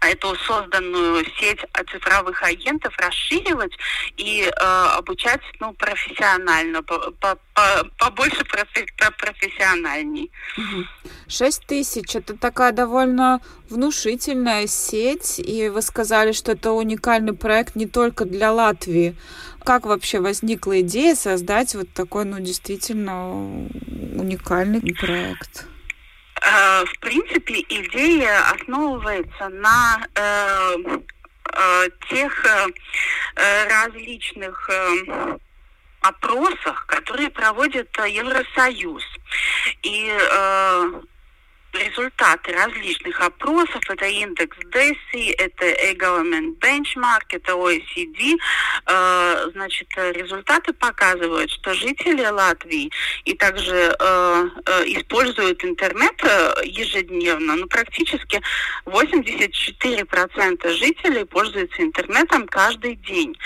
эту 0.00 0.34
созданную 0.36 1.24
сеть 1.38 1.60
цифровых 1.90 2.42
агентов 2.42 2.94
расширивать 2.98 3.72
и 4.16 4.42
э, 4.44 4.50
обучать 4.96 5.42
ну, 5.60 5.72
профессионально, 5.74 6.82
побольше 7.98 8.44
профессиональней. 8.44 10.30
Шесть 11.28 11.66
тысяч– 11.66 12.14
это 12.16 12.36
такая 12.36 12.72
довольно 12.72 13.40
внушительная 13.68 14.66
сеть, 14.66 15.38
и 15.38 15.68
вы 15.68 15.82
сказали, 15.82 16.32
что 16.32 16.52
это 16.52 16.72
уникальный 16.72 17.34
проект 17.34 17.76
не 17.76 17.86
только 17.86 18.24
для 18.24 18.52
Латвии. 18.52 19.16
Как 19.64 19.84
вообще 19.84 20.20
возникла 20.20 20.80
идея 20.80 21.14
создать 21.14 21.74
вот 21.74 21.92
такой, 21.92 22.24
ну, 22.24 22.40
действительно 22.40 23.30
уникальный 24.16 24.80
проект? 24.94 25.66
Э, 26.42 26.84
в 26.84 26.98
принципе, 27.00 27.60
идея 27.68 28.40
основывается 28.50 29.48
на 29.48 30.00
э, 30.14 30.76
э, 31.52 31.88
тех 32.08 32.46
различных 33.36 34.68
опросах, 36.02 36.86
которые 36.86 37.30
проводит 37.30 37.96
Евросоюз. 37.96 39.04
И 39.82 40.12
результаты 41.72 42.52
различных 42.52 43.20
опросов. 43.20 43.80
Это 43.88 44.06
индекс 44.06 44.56
DESI, 44.72 45.34
это 45.38 45.66
E-Government 45.66 46.58
Benchmark, 46.58 47.26
это 47.30 47.52
OECD. 47.52 48.36
Э, 48.86 49.50
значит, 49.52 49.88
результаты 49.96 50.72
показывают, 50.72 51.50
что 51.50 51.74
жители 51.74 52.24
Латвии 52.26 52.90
и 53.24 53.34
также 53.34 53.74
э, 53.98 54.48
э, 54.66 54.84
используют 54.86 55.64
интернет 55.64 56.20
ежедневно. 56.64 57.56
Ну, 57.56 57.66
практически 57.66 58.40
84% 58.86 60.68
жителей 60.72 61.24
пользуются 61.24 61.82
интернетом 61.82 62.46
каждый 62.46 62.96
день. 62.96 63.36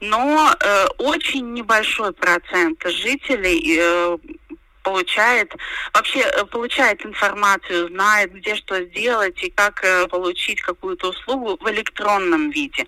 Но 0.00 0.54
очень 0.98 1.52
небольшой 1.52 2.12
процент 2.12 2.82
жителей 2.84 4.18
получает, 4.86 5.52
вообще 5.92 6.20
э, 6.20 6.44
получает 6.44 7.04
информацию, 7.04 7.88
знает, 7.88 8.32
где 8.32 8.54
что 8.54 8.80
сделать 8.84 9.42
и 9.42 9.50
как 9.50 9.82
э, 9.82 10.06
получить 10.06 10.60
какую-то 10.60 11.08
услугу 11.08 11.58
в 11.60 11.68
электронном 11.68 12.50
виде. 12.50 12.86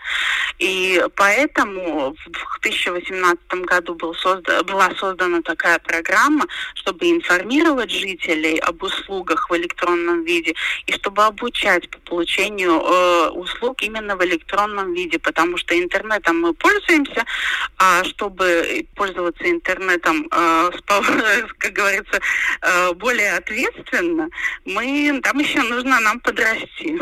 И 0.59 1.05
поэтому 1.17 2.15
в 2.25 2.61
2018 2.61 3.39
году 3.65 3.95
был 3.97 4.15
созда, 4.15 4.63
была 4.63 4.91
создана 4.95 5.43
такая 5.43 5.81
программа, 5.81 6.47
чтобы 6.75 7.11
информировать 7.11 7.91
жителей 7.91 8.59
об 8.59 8.81
услугах 8.81 9.51
в 9.51 9.57
электронном 9.57 10.25
виде 10.25 10.55
и 10.87 10.93
чтобы 10.93 11.25
обучать 11.25 11.91
по 11.91 11.99
получению 11.99 12.81
э, 12.81 13.31
услуг 13.31 13.83
именно 13.83 14.15
в 14.17 14.25
электронном 14.25 14.95
виде, 14.95 15.19
потому 15.19 15.57
что 15.57 15.77
интернетом 15.77 16.41
мы 16.43 16.55
пользуемся, 16.55 17.25
а 17.77 18.05
чтобы 18.05 18.87
пользоваться 18.95 19.51
интернетом, 19.51 20.29
э, 20.31 20.71
с, 20.77 20.81
как 21.59 21.73
говорится, 21.73 21.88
говорится, 21.89 22.21
э, 22.63 22.93
более 22.95 23.37
ответственно, 23.37 24.29
мы, 24.65 25.21
там 25.23 25.39
еще 25.39 25.63
нужно 25.63 26.01
нам 26.01 26.21
подрасти. 26.21 26.99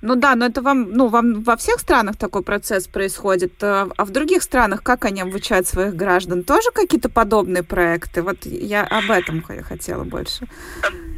Ну 0.00 0.14
да, 0.16 0.34
но 0.34 0.46
это 0.46 0.62
вам, 0.62 0.92
ну, 0.92 1.08
вам 1.08 1.42
во 1.42 1.56
всех 1.56 1.80
странах 1.80 2.16
такой 2.16 2.42
процесс 2.42 2.86
происходит, 2.88 3.62
э, 3.62 3.86
а 3.96 4.04
в 4.04 4.10
других 4.10 4.42
странах 4.42 4.82
как 4.82 5.04
они 5.04 5.20
обучают 5.20 5.66
своих 5.66 5.94
граждан? 5.94 6.44
Тоже 6.44 6.70
какие-то 6.72 7.08
подобные 7.08 7.62
проекты? 7.62 8.22
Вот 8.22 8.44
я 8.44 8.84
об 8.84 9.10
этом 9.10 9.42
хотела 9.42 10.04
больше. 10.04 10.46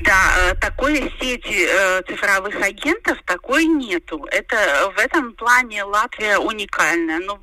Да, 0.05 0.51
э, 0.51 0.55
такой 0.55 1.13
сети 1.21 1.69
цифровых 2.09 2.57
агентов 2.63 3.19
такой 3.27 3.67
нету. 3.67 4.27
Это 4.31 4.93
в 4.97 4.99
этом 4.99 5.35
плане 5.35 5.85
Латвия 5.85 6.39
уникальная. 6.39 7.19
Ну, 7.19 7.39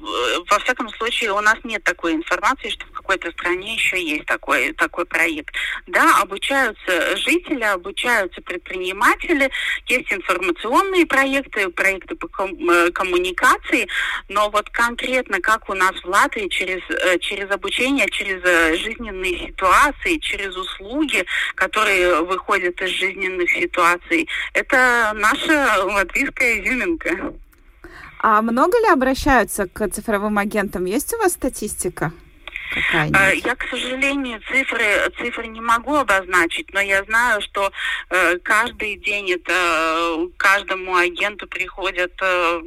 во 0.50 0.60
всяком 0.60 0.89
случае, 0.89 1.34
у 1.34 1.42
нас 1.42 1.56
нет 1.63 1.84
такой 1.84 2.13
информации, 2.13 2.70
что 2.70 2.86
в 2.88 2.92
какой-то 2.92 3.32
стране 3.32 3.75
еще 3.75 4.01
есть 4.01 4.25
такой, 4.25 4.74
такой 4.74 5.06
проект 5.06 5.37
проект. 5.38 5.56
Да, 5.88 6.22
обучаются 6.22 7.17
жители, 7.17 7.63
обучаются 7.63 8.41
предприниматели, 8.41 9.50
есть 9.88 10.12
информационные 10.12 11.06
проекты, 11.06 11.70
проекты 11.70 12.15
по 12.15 12.27
э, 12.27 12.91
коммуникации, 12.91 13.88
но 14.29 14.50
вот 14.50 14.70
конкретно 14.70 15.39
как 15.39 15.70
у 15.70 15.74
нас 15.74 15.94
в 16.03 16.06
Латвии 16.06 16.48
через, 16.50 16.82
э, 16.89 17.20
через 17.20 17.50
обучение, 17.51 18.08
через 18.10 18.41
э, 18.44 18.75
жизненные 18.77 19.48
ситуации, 19.48 20.17
через 20.20 20.56
услуги, 20.56 21.25
которые 21.56 22.24
выходят 22.24 22.81
из 22.81 22.90
жизненных 22.90 23.50
ситуаций, 23.50 24.27
это 24.53 25.11
наша 25.16 25.83
латвийская 25.85 26.61
изюминка. 26.61 27.33
А 28.20 28.42
много 28.42 28.77
ли 28.79 28.88
обращаются 28.88 29.68
к 29.68 29.88
цифровым 29.90 30.38
агентам? 30.40 30.85
Есть 30.85 31.14
у 31.14 31.18
вас 31.18 31.33
статистика? 31.33 32.11
Какая 32.74 33.34
я, 33.34 33.56
к 33.56 33.68
сожалению, 33.70 34.42
цифры, 34.51 35.12
цифры 35.18 35.48
не 35.48 35.62
могу 35.62 35.96
обозначить, 35.96 36.74
но 36.74 36.82
я 36.82 37.03
знаю, 37.03 37.42
что 37.42 37.72
э, 38.10 38.38
каждый 38.40 38.96
день 38.98 39.32
это 39.32 39.53
э, 39.53 40.27
каждому 40.38 40.96
агенту 40.96 41.48
приходят 41.48 42.12
э, 42.22 42.62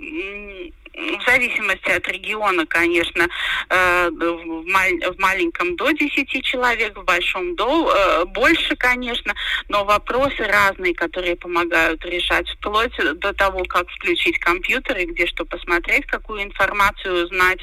в 0.94 1.24
зависимости 1.24 1.88
от 1.88 2.06
региона, 2.08 2.66
конечно, 2.66 3.28
э, 3.68 4.10
в, 4.10 5.18
маленьком 5.18 5.76
до 5.76 5.90
10 5.92 6.44
человек, 6.44 6.96
в 6.96 7.04
большом 7.04 7.54
до 7.56 7.92
э, 7.92 8.24
больше, 8.26 8.76
конечно, 8.76 9.34
но 9.68 9.84
вопросы 9.84 10.44
разные, 10.44 10.94
которые 10.94 11.36
помогают 11.36 12.04
решать, 12.04 12.48
вплоть 12.50 12.96
до 12.96 13.32
того, 13.32 13.64
как 13.64 13.88
включить 13.90 14.38
компьютер 14.38 14.98
и 14.98 15.06
где 15.06 15.26
что 15.26 15.44
посмотреть, 15.44 16.06
какую 16.06 16.42
информацию 16.42 17.24
узнать 17.24 17.60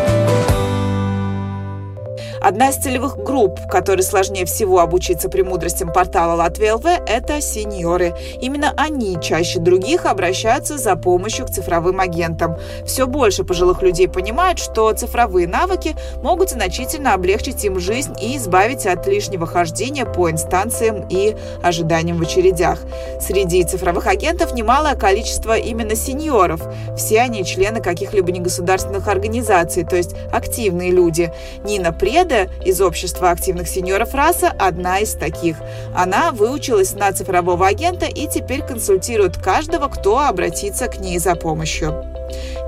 Одна 2.41 2.69
из 2.69 2.77
целевых 2.77 3.17
групп, 3.17 3.59
которой 3.69 4.01
сложнее 4.01 4.45
всего 4.45 4.79
обучиться 4.79 5.29
премудростям 5.29 5.93
портала 5.93 6.33
Латвия 6.33 6.73
ЛВ, 6.73 6.85
это 7.05 7.39
сеньоры. 7.39 8.15
Именно 8.41 8.73
они 8.77 9.19
чаще 9.21 9.59
других 9.59 10.07
обращаются 10.07 10.79
за 10.79 10.95
помощью 10.95 11.45
к 11.45 11.51
цифровым 11.51 11.99
агентам. 11.99 12.57
Все 12.83 13.05
больше 13.05 13.43
пожилых 13.43 13.83
людей 13.83 14.07
понимают, 14.07 14.57
что 14.57 14.91
цифровые 14.91 15.47
навыки 15.47 15.95
могут 16.23 16.49
значительно 16.49 17.13
облегчить 17.13 17.63
им 17.63 17.79
жизнь 17.79 18.15
и 18.19 18.37
избавить 18.37 18.87
от 18.87 19.05
лишнего 19.05 19.45
хождения 19.45 20.05
по 20.05 20.31
инстанциям 20.31 21.05
и 21.09 21.35
ожиданиям 21.61 22.17
в 22.17 22.23
очередях. 22.23 22.79
Среди 23.19 23.63
цифровых 23.65 24.07
агентов 24.07 24.55
немалое 24.55 24.95
количество 24.95 25.55
именно 25.55 25.95
сеньоров. 25.95 26.61
Все 26.97 27.21
они 27.21 27.45
члены 27.45 27.81
каких-либо 27.81 28.31
негосударственных 28.31 29.07
организаций, 29.07 29.83
то 29.83 29.95
есть 29.95 30.15
активные 30.31 30.89
люди. 30.89 31.31
Нина 31.63 31.93
Пред 31.93 32.30
Ада 32.31 32.49
из 32.63 32.81
общества 32.81 33.31
активных 33.31 33.67
сеньоров 33.67 34.13
раса 34.13 34.55
одна 34.57 34.99
из 34.99 35.13
таких. 35.15 35.57
Она 35.93 36.31
выучилась 36.31 36.93
на 36.93 37.11
цифрового 37.11 37.67
агента 37.67 38.05
и 38.05 38.27
теперь 38.29 38.61
консультирует 38.61 39.37
каждого, 39.37 39.89
кто 39.89 40.19
обратится 40.19 40.87
к 40.87 40.97
ней 40.99 41.19
за 41.19 41.35
помощью. 41.35 42.05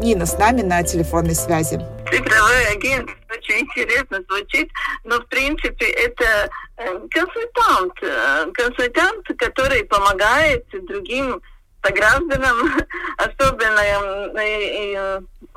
Нина 0.01 0.25
с 0.25 0.37
нами 0.37 0.61
на 0.61 0.83
телефонной 0.83 1.35
связи. 1.35 1.79
Цифровой 2.11 2.67
агент 2.73 3.09
очень 3.29 3.61
интересно 3.61 4.19
звучит, 4.27 4.69
но 5.05 5.19
в 5.19 5.27
принципе 5.27 5.85
это 5.85 6.49
э, 6.77 6.99
консультант, 7.09 7.93
э, 8.01 8.45
консультант, 8.53 9.25
который 9.37 9.85
помогает 9.85 10.65
другим 10.87 11.41
согражданам, 11.81 12.83
особенно 13.17 13.79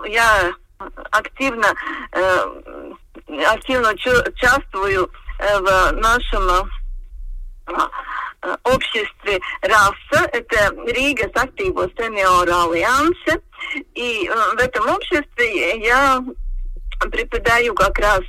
я 0.06 0.54
активно, 1.10 1.66
активно 3.28 3.90
участвую 3.92 5.10
в 5.38 5.92
нашем 5.92 6.70
обществе 8.64 9.40
РАСА, 9.62 10.28
это 10.32 10.74
Рига 10.86 11.28
Активо 11.34 11.88
Сеньор 11.98 12.48
Альянсе, 12.48 13.40
и 13.94 14.28
в 14.28 14.58
этом 14.58 14.88
обществе 14.88 15.78
я 15.80 16.22
преподаю 17.10 17.74
как 17.74 17.98
раз 17.98 18.20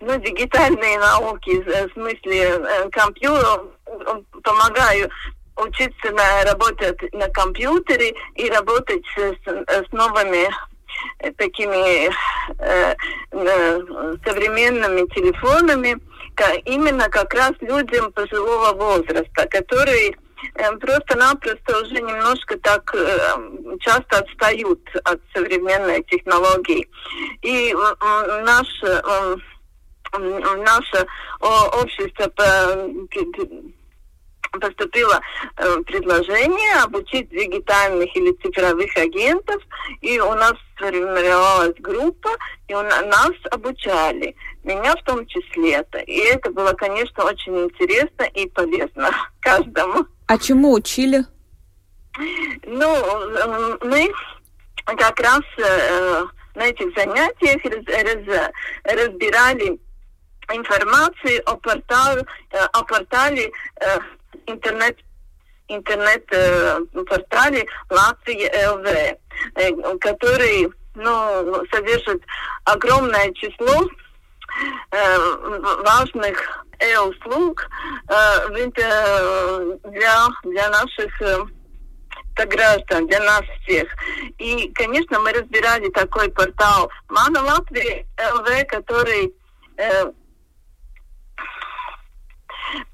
ну, 0.00 0.16
дигитальные 0.20 0.98
науки, 0.98 1.62
в 1.62 1.92
смысле 1.92 2.88
компьютер, 2.90 3.62
помогаю 4.42 5.10
учиться 5.56 6.10
на, 6.12 6.44
работать 6.44 7.00
на 7.14 7.28
компьютере 7.30 8.14
и 8.34 8.50
работать 8.50 9.02
с, 9.16 9.20
с 9.48 9.92
новыми 9.92 10.48
такими 11.36 12.08
э, 12.58 12.94
э, 13.32 13.80
современными 14.24 15.06
телефонами, 15.14 15.98
именно 16.64 17.08
как 17.08 17.32
раз 17.34 17.52
людям 17.60 18.12
пожилого 18.12 18.72
возраста, 18.74 19.48
которые 19.48 20.16
э, 20.54 20.72
просто-напросто 20.76 21.82
уже 21.82 21.94
немножко 21.94 22.58
так 22.58 22.94
э, 22.94 23.18
часто 23.80 24.18
отстают 24.18 24.80
от 25.04 25.20
современной 25.34 26.02
технологии. 26.04 26.88
И 27.42 27.74
наш, 28.42 28.66
э, 28.82 29.36
наше 30.18 31.06
общество 31.40 32.32
поступило 34.60 35.20
э, 35.56 35.76
предложение 35.86 36.82
обучить 36.82 37.28
дигитальных 37.30 38.14
или 38.16 38.32
цифровых 38.42 38.96
агентов, 38.96 39.62
и 40.00 40.18
у 40.20 40.34
нас 40.34 40.54
сформировалась 40.76 41.74
группа, 41.78 42.30
и 42.68 42.74
у 42.74 42.82
нас 42.82 43.32
обучали, 43.50 44.34
меня 44.64 44.94
в 44.94 45.02
том 45.04 45.26
числе. 45.26 45.80
-то. 45.90 46.02
И 46.04 46.18
это 46.18 46.50
было, 46.50 46.72
конечно, 46.72 47.24
очень 47.24 47.64
интересно 47.64 48.24
и 48.34 48.48
полезно 48.48 49.10
каждому. 49.40 50.06
А 50.26 50.38
чему 50.38 50.72
учили? 50.72 51.24
Ну, 52.64 52.96
э, 52.96 53.78
мы 53.82 54.12
как 54.86 55.20
раз 55.20 55.42
э, 55.58 56.24
на 56.54 56.66
этих 56.66 56.94
занятиях 56.96 57.62
раз, 57.64 57.84
раз, 57.86 58.50
разбирали 58.84 59.78
информацию 60.52 61.42
о 61.46 61.56
портале, 61.56 62.24
э, 62.52 62.58
о 62.72 62.82
портале 62.84 63.52
э, 64.46 64.52
интернет 64.52 64.96
интернет-портале 65.68 67.62
э, 67.62 67.66
Латвии 67.90 68.48
ЛВ, 68.68 68.86
который 70.00 70.68
ну, 70.94 71.64
содержит 71.72 72.22
огромное 72.64 73.32
число 73.32 73.88
важных 75.84 76.64
услуг 77.08 77.68
для, 78.06 79.00
для 80.44 80.70
наших 80.70 81.20
граждан, 82.46 83.08
для 83.08 83.20
нас 83.20 83.42
всех. 83.62 83.88
И, 84.38 84.70
конечно, 84.72 85.20
мы 85.20 85.32
разбирали 85.32 85.90
такой 85.90 86.30
портал 86.30 86.90
Мана 87.08 87.42
Латвии 87.42 88.06
ЛВ, 88.18 88.66
который 88.68 89.34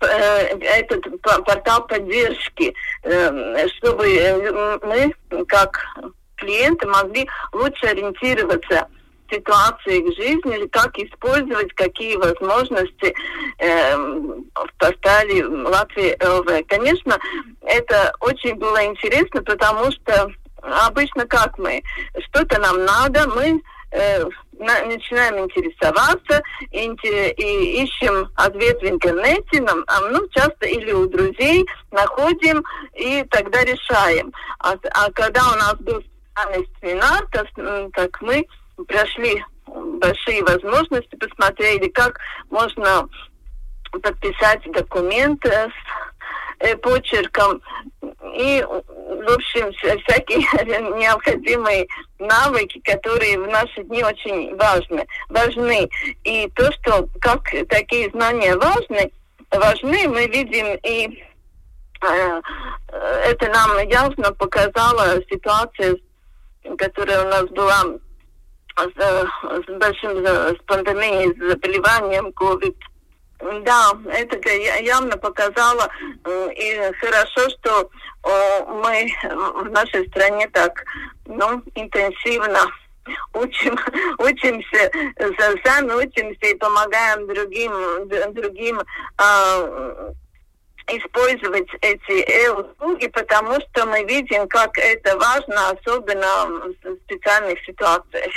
этот 0.01 1.21
портал 1.23 1.87
поддержки, 1.87 2.75
эм, 3.03 3.69
чтобы 3.77 4.07
э, 4.09 4.79
мы, 4.83 5.45
как 5.47 5.85
клиенты, 6.37 6.87
могли 6.87 7.29
лучше 7.53 7.87
ориентироваться 7.87 8.89
в 9.29 9.35
ситуации 9.35 10.01
к 10.01 10.15
жизни, 10.17 10.67
как 10.69 10.99
использовать 10.99 11.73
какие 11.75 12.17
возможности 12.17 13.15
э, 13.59 13.97
в 13.97 14.79
портале 14.79 15.47
Латвии 15.47 16.17
ЛВ. 16.23 16.67
Конечно, 16.69 17.19
это 17.63 18.13
очень 18.21 18.55
было 18.57 18.85
интересно, 18.85 19.43
потому 19.43 19.91
что 19.93 20.31
обычно 20.63 21.27
как 21.27 21.59
мы, 21.59 21.83
что-то 22.29 22.61
нам 22.61 22.85
надо, 22.85 23.29
мы 23.29 23.63
э, 23.91 24.25
начинаем 24.59 25.39
интересоваться 25.39 26.43
и, 26.71 26.85
и 26.85 27.83
ищем 27.83 28.29
ответ 28.37 28.81
в 28.81 28.85
интернете, 28.85 29.61
нам, 29.63 29.85
а, 29.87 30.01
ну, 30.11 30.27
часто 30.29 30.67
или 30.67 30.93
у 30.93 31.07
друзей 31.09 31.67
находим 31.91 32.65
и 32.95 33.25
тогда 33.31 33.63
решаем. 33.63 34.33
А, 34.59 34.75
а 34.93 35.11
когда 35.13 35.41
у 35.53 35.57
нас 35.57 35.77
был 35.81 36.03
семинар, 36.81 37.27
то, 37.33 37.91
так 37.95 38.21
мы 38.23 38.47
прошли 38.87 39.45
большие 39.67 40.43
возможности, 40.43 41.17
посмотрели, 41.17 41.89
как 41.89 42.19
можно 42.51 43.09
подписать 44.01 44.63
документы 44.73 45.51
с 45.51 45.69
э, 45.69 45.71
почерком 46.83 47.61
и, 48.35 48.65
в 48.65 49.33
общем, 49.33 49.73
всякие 49.73 50.39
необходимые 50.99 51.87
навыки, 52.19 52.81
которые 52.85 53.39
в 53.39 53.49
наши 53.49 53.83
дни 53.85 54.03
очень 54.03 54.57
важны. 54.57 55.07
важны. 55.29 55.89
И 56.25 56.49
то, 56.55 56.71
что 56.73 57.09
как 57.21 57.43
такие 57.69 58.11
знания 58.11 58.57
важны, 58.57 59.11
важны, 59.51 60.09
мы 60.09 60.27
видим 60.29 60.79
и 60.83 61.23
э, 62.03 62.41
это 63.25 63.49
нам 63.49 63.89
ясно 63.89 64.33
показала 64.33 65.21
ситуация, 65.31 65.97
которая 66.79 67.25
у 67.25 67.29
нас 67.29 67.45
была 67.51 67.85
с, 68.77 69.27
с 69.67 69.79
большим 69.79 70.25
с 70.25 70.57
пандемией, 70.67 71.35
с 71.35 71.51
заболеванием 71.51 72.29
COVID 72.29 72.77
да, 73.65 73.93
это 74.13 74.51
явно 74.51 75.17
показало, 75.17 75.91
и 76.27 76.93
хорошо, 77.01 77.51
что 77.51 77.91
мы 78.25 79.13
в 79.65 79.71
нашей 79.71 80.07
стране 80.09 80.49
так 80.49 80.85
ну, 81.27 81.63
интенсивно 81.75 82.61
учим, 83.35 83.79
учимся, 84.19 84.91
сами 85.65 85.93
учимся 85.93 86.47
и 86.47 86.55
помогаем 86.55 87.27
другим, 87.27 87.73
другим 88.35 88.81
а, 89.19 90.13
использовать 90.89 91.69
эти 91.81 92.49
услуги, 92.51 93.09
потому 93.09 93.55
что 93.61 93.87
мы 93.87 94.05
видим, 94.05 94.49
как 94.49 94.77
это 94.79 95.17
важно, 95.17 95.71
особенно 95.71 96.47
в 96.47 96.97
специальных 97.05 97.59
ситуациях. 97.65 98.33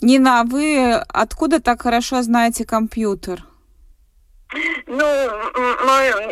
Нина, 0.00 0.40
а 0.40 0.44
вы 0.44 0.94
откуда 1.08 1.60
так 1.60 1.82
хорошо 1.82 2.22
знаете 2.22 2.64
компьютер? 2.64 3.44
Ну, 4.90 5.04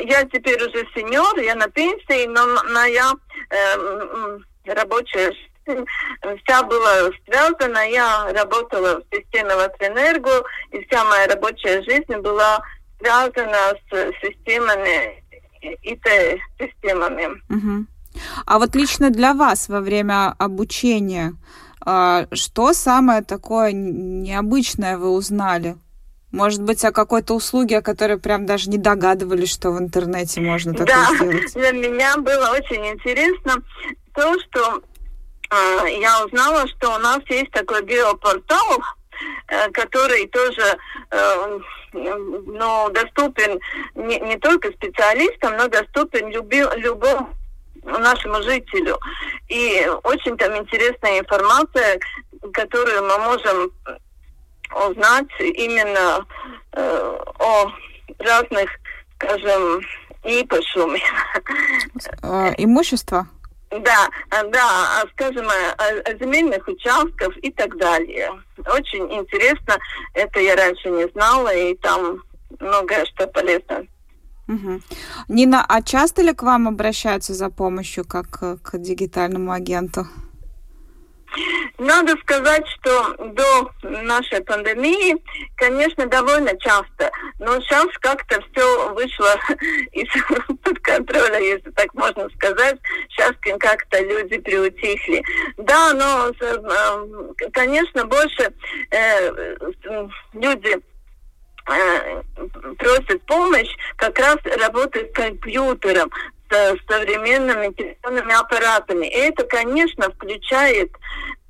я 0.04 0.24
теперь 0.24 0.60
уже 0.60 0.84
сеньор, 0.94 1.38
я 1.38 1.54
на 1.54 1.68
пенсии, 1.68 2.26
но 2.26 2.44
моя 2.72 3.12
э, 3.50 4.38
рабочая 4.66 5.32
вся 5.64 6.62
была 6.64 7.10
связана. 7.24 7.88
Я 7.88 8.32
работала 8.32 9.00
в 9.00 9.16
системе 9.16 9.54
Латвэнерго, 9.54 10.42
и 10.72 10.84
вся 10.84 11.04
моя 11.04 11.28
рабочая 11.28 11.82
жизнь 11.84 12.20
была 12.20 12.60
связана 12.98 13.74
с 13.90 14.12
системами, 14.20 15.22
ИТ-системами. 15.82 17.40
Угу. 17.50 17.86
А 18.46 18.58
вот 18.58 18.74
лично 18.74 19.10
для 19.10 19.34
вас 19.34 19.68
во 19.68 19.80
время 19.80 20.34
обучения, 20.36 21.34
а, 21.80 22.26
что 22.32 22.72
самое 22.72 23.22
такое 23.22 23.70
необычное 23.72 24.98
вы 24.98 25.10
узнали? 25.10 25.76
Может 26.30 26.62
быть, 26.62 26.84
о 26.84 26.92
какой-то 26.92 27.34
услуге, 27.34 27.78
о 27.78 27.82
которой 27.82 28.18
прям 28.18 28.44
даже 28.44 28.68
не 28.68 28.76
догадывались, 28.76 29.50
что 29.50 29.70
в 29.70 29.78
интернете 29.78 30.40
можно 30.40 30.72
такое 30.72 30.94
да, 30.94 31.14
сделать. 31.14 31.54
для 31.54 31.72
меня 31.72 32.16
было 32.18 32.50
очень 32.50 32.86
интересно 32.86 33.54
то, 34.14 34.38
что 34.40 34.82
э, 35.50 36.00
я 36.00 36.24
узнала, 36.24 36.66
что 36.68 36.94
у 36.94 36.98
нас 36.98 37.20
есть 37.30 37.50
такой 37.52 37.82
геопортал, 37.84 38.82
э, 39.48 39.70
который 39.70 40.26
тоже 40.28 40.76
э, 41.10 41.58
ну, 41.92 42.90
доступен 42.90 43.58
не, 43.94 44.20
не 44.20 44.36
только 44.38 44.70
специалистам, 44.72 45.56
но 45.56 45.68
доступен 45.68 46.28
люби, 46.28 46.62
любому 46.76 47.34
нашему 47.84 48.42
жителю. 48.42 48.98
И 49.48 49.88
очень 50.02 50.36
там 50.36 50.56
интересная 50.58 51.20
информация, 51.20 51.98
которую 52.52 53.04
мы 53.04 53.18
можем 53.18 53.72
узнать 54.74 55.28
именно 55.38 56.26
э, 56.72 57.18
о 57.38 57.72
разных, 58.18 58.70
скажем, 59.16 59.81
ипошуме. 60.24 61.02
Э, 62.22 62.52
имущество? 62.59 63.26
Да, 63.70 64.09
да, 64.31 65.04
скажем, 65.12 65.46
о, 65.46 66.18
земельных 66.18 66.66
участках 66.66 67.37
и 67.38 67.50
так 67.50 67.76
далее. 67.76 68.31
Очень 68.66 69.12
интересно, 69.12 69.76
это 70.14 70.40
я 70.40 70.57
раньше 70.57 70.88
не 70.90 71.07
знала, 71.09 71.54
и 71.54 71.74
там 71.76 72.22
многое 72.61 73.04
что 73.07 73.26
полезно 73.26 73.87
Угу. 74.48 74.81
Нина, 75.28 75.64
а 75.68 75.83
часто 75.83 76.22
ли 76.22 76.33
к 76.33 76.42
вам 76.42 76.68
обращаются 76.68 77.35
за 77.35 77.50
помощью 77.50 78.07
как 78.07 78.31
к 78.62 78.78
дигитальному 78.78 79.52
агенту? 79.52 80.07
Надо 81.78 82.16
сказать, 82.22 82.66
что 82.68 83.14
до 83.18 83.70
нашей 83.82 84.42
пандемии, 84.42 85.16
конечно, 85.56 86.06
довольно 86.06 86.56
часто, 86.58 87.10
но 87.38 87.60
сейчас 87.60 87.86
как-то 88.00 88.40
все 88.50 88.92
вышло 88.94 89.34
из-под 89.92 90.78
контроля, 90.82 91.38
если 91.38 91.70
так 91.70 91.92
можно 91.94 92.28
сказать. 92.30 92.78
Сейчас 93.10 93.32
как-то 93.58 94.00
люди 94.00 94.38
приутихли. 94.38 95.22
Да, 95.56 95.92
но, 95.94 96.30
э, 96.40 97.48
конечно, 97.52 98.04
больше 98.04 98.52
э, 98.90 99.56
люди 100.32 100.78
э, 101.70 102.22
просят 102.78 103.22
помощь 103.26 103.70
как 103.96 104.18
раз 104.18 104.36
работать 104.60 105.10
с 105.10 105.14
компьютером, 105.14 106.10
современными 106.88 107.72
телефонными 107.72 108.38
аппаратами. 108.38 109.06
И 109.06 109.16
это, 109.16 109.44
конечно, 109.44 110.11
включает 110.11 110.90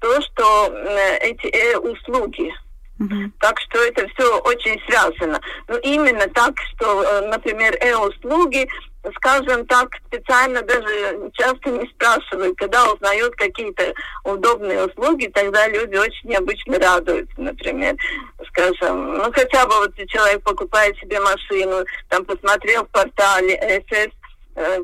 то, 0.01 0.21
что 0.23 0.73
эти 1.21 1.47
э, 1.47 1.77
услуги. 1.79 2.53
Uh-huh. 3.01 3.31
Так 3.41 3.61
что 3.61 3.79
это 3.79 4.09
все 4.09 4.39
очень 4.41 4.81
связано. 4.89 5.41
Но 5.69 5.75
ну, 5.75 5.81
именно 5.83 6.27
так, 6.29 6.55
что, 6.75 7.05
э, 7.05 7.29
например, 7.29 7.77
э-услуги, 7.81 8.69
скажем 9.17 9.65
так, 9.67 9.89
специально 10.09 10.63
даже 10.63 11.31
часто 11.35 11.71
не 11.71 11.89
спрашивают, 11.91 12.59
когда 12.59 12.91
узнают 12.91 13.37
какие-то 13.37 13.95
удобные 14.25 14.87
услуги, 14.87 15.31
тогда 15.33 15.69
люди 15.69 15.95
очень 15.95 16.31
необычно 16.31 16.79
радуются, 16.81 17.41
например, 17.41 17.95
скажем, 18.49 19.15
ну 19.15 19.33
хотя 19.33 19.65
бы 19.67 19.75
вот 19.77 19.95
человек 20.09 20.43
покупает 20.43 20.97
себе 20.99 21.21
машину, 21.21 21.85
там 22.09 22.25
посмотрел 22.25 22.85
в 22.85 22.89
портале 22.89 23.85
СС 23.89 24.09
Э, 24.09 24.18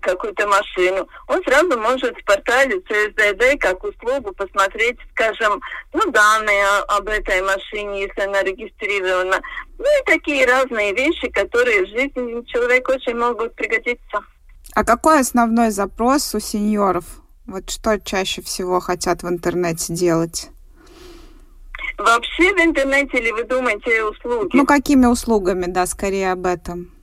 какую-то 0.03 0.47
машину, 0.47 1.09
он 1.27 1.43
сразу 1.45 1.79
может 1.79 2.17
в 2.17 2.25
портале 2.25 2.79
CSDD 2.79 3.59
как 3.59 3.83
услугу 3.83 4.33
посмотреть, 4.35 4.99
скажем, 5.13 5.61
ну, 5.93 6.11
данные 6.11 6.65
об 6.89 7.09
этой 7.09 7.43
машине, 7.43 8.03
если 8.03 8.23
она 8.23 8.43
регистрирована. 8.43 9.41
Ну 9.79 9.85
и 9.85 10.05
такие 10.07 10.47
разные 10.47 10.95
вещи, 10.95 11.29
которые 11.29 11.85
в 11.85 11.89
жизни 11.89 12.45
человека 12.47 12.93
очень 12.93 13.17
могут 13.17 13.55
пригодиться. 13.55 14.25
А 14.75 14.85
какой 14.85 15.21
основной 15.21 15.71
запрос 15.71 16.35
у 16.35 16.41
сеньоров? 16.41 17.05
Вот 17.47 17.71
что 17.71 18.01
чаще 18.01 18.43
всего 18.43 18.81
хотят 18.81 19.23
в 19.23 19.29
интернете 19.29 19.93
делать? 19.93 20.51
Вообще 21.99 22.55
в 22.55 22.59
интернете 22.59 23.19
или 23.19 23.31
вы 23.31 23.45
думаете 23.45 24.05
услуги? 24.05 24.57
Ну, 24.57 24.67
какими 24.67 25.07
услугами, 25.07 25.67
да, 25.67 25.87
скорее 25.87 26.33
об 26.33 26.47
этом. 26.47 26.94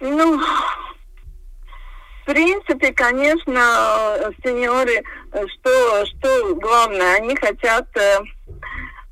Ну, 0.00 0.38
в 0.38 2.24
принципе, 2.24 2.92
конечно, 2.92 4.32
сеньоры, 4.42 5.02
что, 5.30 6.06
что 6.06 6.54
главное, 6.54 7.16
они 7.16 7.36
хотят, 7.36 7.86
э, 7.96 8.18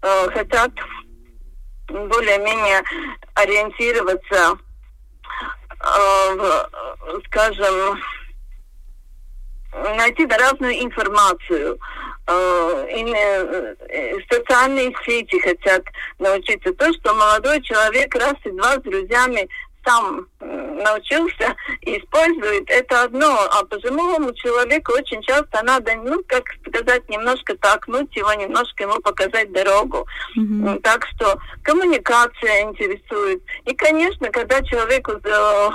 э 0.03 0.29
хотят 0.31 0.70
более-менее 1.88 2.83
ориентироваться, 3.35 4.59
э, 5.70 6.35
в, 6.37 7.22
скажем, 7.27 8.01
найти 9.96 10.27
разную 10.27 10.83
информацию. 10.83 11.79
Э, 12.27 12.87
э, 12.90 14.18
социальные 14.31 14.94
сети 15.05 15.38
хотят 15.40 15.83
научиться. 16.18 16.72
То, 16.74 16.92
что 16.92 17.14
молодой 17.14 17.62
человек 17.62 18.14
раз 18.14 18.35
и 18.44 18.51
два 18.51 18.74
с 18.74 18.83
друзьями 18.83 19.48
сам 19.88 20.27
научился 20.40 21.57
и 21.83 21.98
использует, 21.98 22.68
это 22.68 23.05
одно. 23.05 23.48
А 23.51 23.64
пожилому 23.64 24.33
человеку 24.35 24.92
очень 24.92 25.22
часто 25.22 25.62
надо, 25.62 25.94
ну, 25.96 26.22
как 26.27 26.44
сказать, 26.66 27.09
немножко 27.09 27.57
толкнуть 27.57 28.14
его, 28.14 28.33
немножко 28.35 28.85
ему 28.85 29.01
показать 29.01 29.53
дорогу. 29.53 30.07
Mm-hmm. 30.38 30.81
Так 30.83 31.07
что 31.07 31.38
коммуникация 31.62 32.62
интересует. 32.62 33.42
И, 33.64 33.74
конечно, 33.74 34.31
когда 34.31 34.62
человеку, 34.62 35.12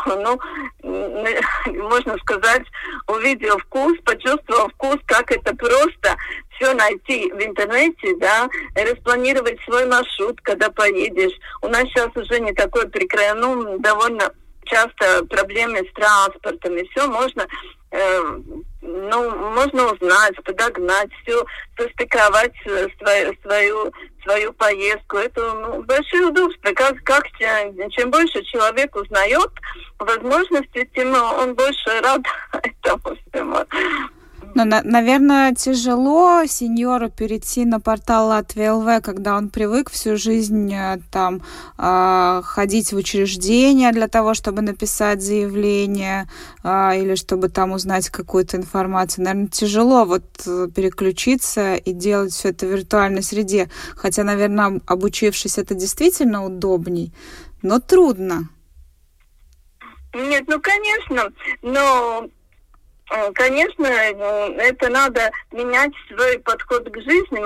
ну, 0.06 0.40
можно 1.90 2.18
сказать, 2.20 2.64
увидел 3.08 3.58
вкус, 3.60 3.98
почувствовал 4.06 4.70
вкус, 4.70 4.98
как 5.06 5.32
это 5.32 5.56
просто 5.56 6.16
все 6.64 6.74
найти 6.74 7.32
в 7.32 7.42
интернете, 7.42 8.16
да, 8.20 8.50
распланировать 8.76 9.60
свой 9.64 9.86
маршрут, 9.86 10.40
когда 10.42 10.70
поедешь. 10.70 11.38
У 11.62 11.68
нас 11.68 11.84
сейчас 11.84 12.10
уже 12.16 12.40
не 12.40 12.54
такой 12.54 12.88
прикрой, 12.90 13.34
ну, 13.36 13.80
довольно 13.80 14.32
часто 14.66 15.26
проблемы 15.26 15.80
с 15.80 15.94
транспортом, 15.94 16.78
и 16.78 16.88
все 16.90 17.08
можно, 17.08 17.46
э, 17.92 18.40
ну, 18.82 19.52
можно 19.52 19.92
узнать, 19.92 20.36
подогнать, 20.44 21.10
все 21.24 21.44
состыковать 21.78 22.54
свою, 22.64 23.34
свою, 23.42 23.94
свою 24.24 24.54
поездку. 24.54 25.18
Это 25.18 25.54
ну, 25.54 25.84
большое 25.84 26.28
удобство. 26.28 26.72
Как, 26.74 26.96
как 27.04 27.26
чем 27.92 28.10
больше 28.10 28.42
человек 28.44 28.96
узнает 28.96 29.52
возможности, 30.00 30.90
тем 30.96 31.14
он 31.14 31.56
больше 31.56 32.00
рад 32.02 32.22
этому 32.64 33.18
всему. 33.28 33.66
Но, 34.56 34.66
на, 34.66 34.84
наверное, 34.84 35.54
тяжело 35.56 36.46
сеньору 36.46 37.10
перейти 37.10 37.66
на 37.66 37.80
портал 37.80 38.28
Латвия 38.28 38.74
ЛВ, 38.74 39.02
когда 39.04 39.36
он 39.36 39.50
привык 39.50 39.90
всю 39.90 40.16
жизнь 40.16 40.72
э, 40.72 41.00
там 41.12 41.42
э, 41.78 42.42
ходить 42.44 42.94
в 42.94 42.98
учреждения 42.98 43.92
для 43.92 44.08
того, 44.08 44.36
чтобы 44.36 44.62
написать 44.62 45.24
заявление 45.24 46.30
э, 46.64 47.00
или 47.00 47.16
чтобы 47.16 47.50
там 47.50 47.72
узнать 47.72 48.10
какую-то 48.10 48.58
информацию. 48.58 49.26
Наверное, 49.26 49.48
тяжело 49.48 50.06
вот 50.06 50.24
э, 50.46 50.68
переключиться 50.76 51.76
и 51.76 51.92
делать 51.92 52.34
все 52.34 52.50
это 52.50 52.68
в 52.68 52.70
виртуальной 52.70 53.24
среде. 53.24 53.70
Хотя, 53.96 54.24
наверное, 54.24 54.82
обучившись, 54.86 55.58
это 55.58 55.74
действительно 55.74 56.46
удобней, 56.46 57.12
но 57.64 57.80
трудно. 57.80 58.50
Нет, 60.14 60.44
ну 60.48 60.62
конечно, 60.62 61.32
но 61.64 62.30
конечно, 63.36 63.86
э, 63.86 64.54
это 64.58 64.90
надо 64.90 65.32
менять 65.52 65.92
свой 66.08 66.40
подход 66.40 66.90
к 66.90 66.96
жизни, 66.98 67.40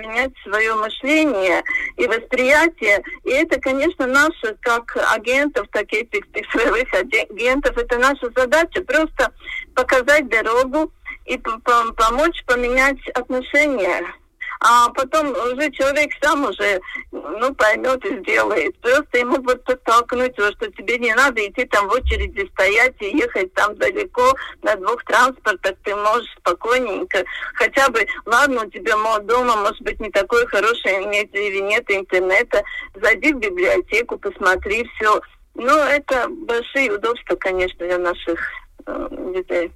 менять 0.00 0.32
свое 0.42 0.74
мышление 0.74 1.62
и 1.96 2.06
восприятие. 2.06 3.02
И 3.24 3.30
это, 3.30 3.60
конечно, 3.60 4.06
наша, 4.06 4.56
как 4.60 4.96
агентов, 5.12 5.66
так 5.72 5.92
и 5.92 6.08
цифровых 6.34 6.92
агентов, 6.94 7.76
это 7.76 7.98
наша 7.98 8.30
задача 8.34 8.82
просто 8.82 9.32
показать 9.74 10.28
дорогу 10.28 10.90
и 11.26 11.38
помочь 11.38 12.42
поменять 12.46 13.06
отношения 13.14 14.02
а 14.60 14.90
потом 14.90 15.30
уже 15.30 15.70
человек 15.70 16.10
сам 16.22 16.44
уже, 16.44 16.80
ну, 17.12 17.54
поймет 17.54 18.04
и 18.04 18.18
сделает. 18.18 18.78
Просто 18.80 19.18
ему 19.18 19.40
вот 19.42 19.64
подтолкнуть, 19.64 20.34
что 20.34 20.70
тебе 20.72 20.98
не 20.98 21.14
надо 21.14 21.46
идти 21.46 21.64
там 21.64 21.88
в 21.88 21.92
очереди 21.92 22.48
стоять 22.52 22.94
и 23.00 23.16
ехать 23.16 23.52
там 23.54 23.74
далеко 23.76 24.34
на 24.62 24.76
двух 24.76 25.02
транспортах, 25.04 25.76
ты 25.82 25.96
можешь 25.96 26.30
спокойненько, 26.38 27.24
хотя 27.54 27.88
бы, 27.88 28.06
ладно, 28.26 28.64
у 28.66 28.70
тебя 28.70 28.96
дома, 29.20 29.56
может 29.56 29.80
быть, 29.82 29.98
не 30.00 30.10
такой 30.10 30.46
хороший 30.46 31.06
нет 31.06 31.34
или 31.34 31.60
нет 31.60 31.84
интернета, 31.88 32.62
зайди 32.94 33.32
в 33.32 33.38
библиотеку, 33.38 34.18
посмотри 34.18 34.88
все. 34.94 35.20
Ну, 35.54 35.74
это 35.76 36.28
большие 36.28 36.92
удобства, 36.92 37.34
конечно, 37.36 37.78
для 37.78 37.98
наших 37.98 38.40
э, 38.86 39.08
детей. 39.34 39.72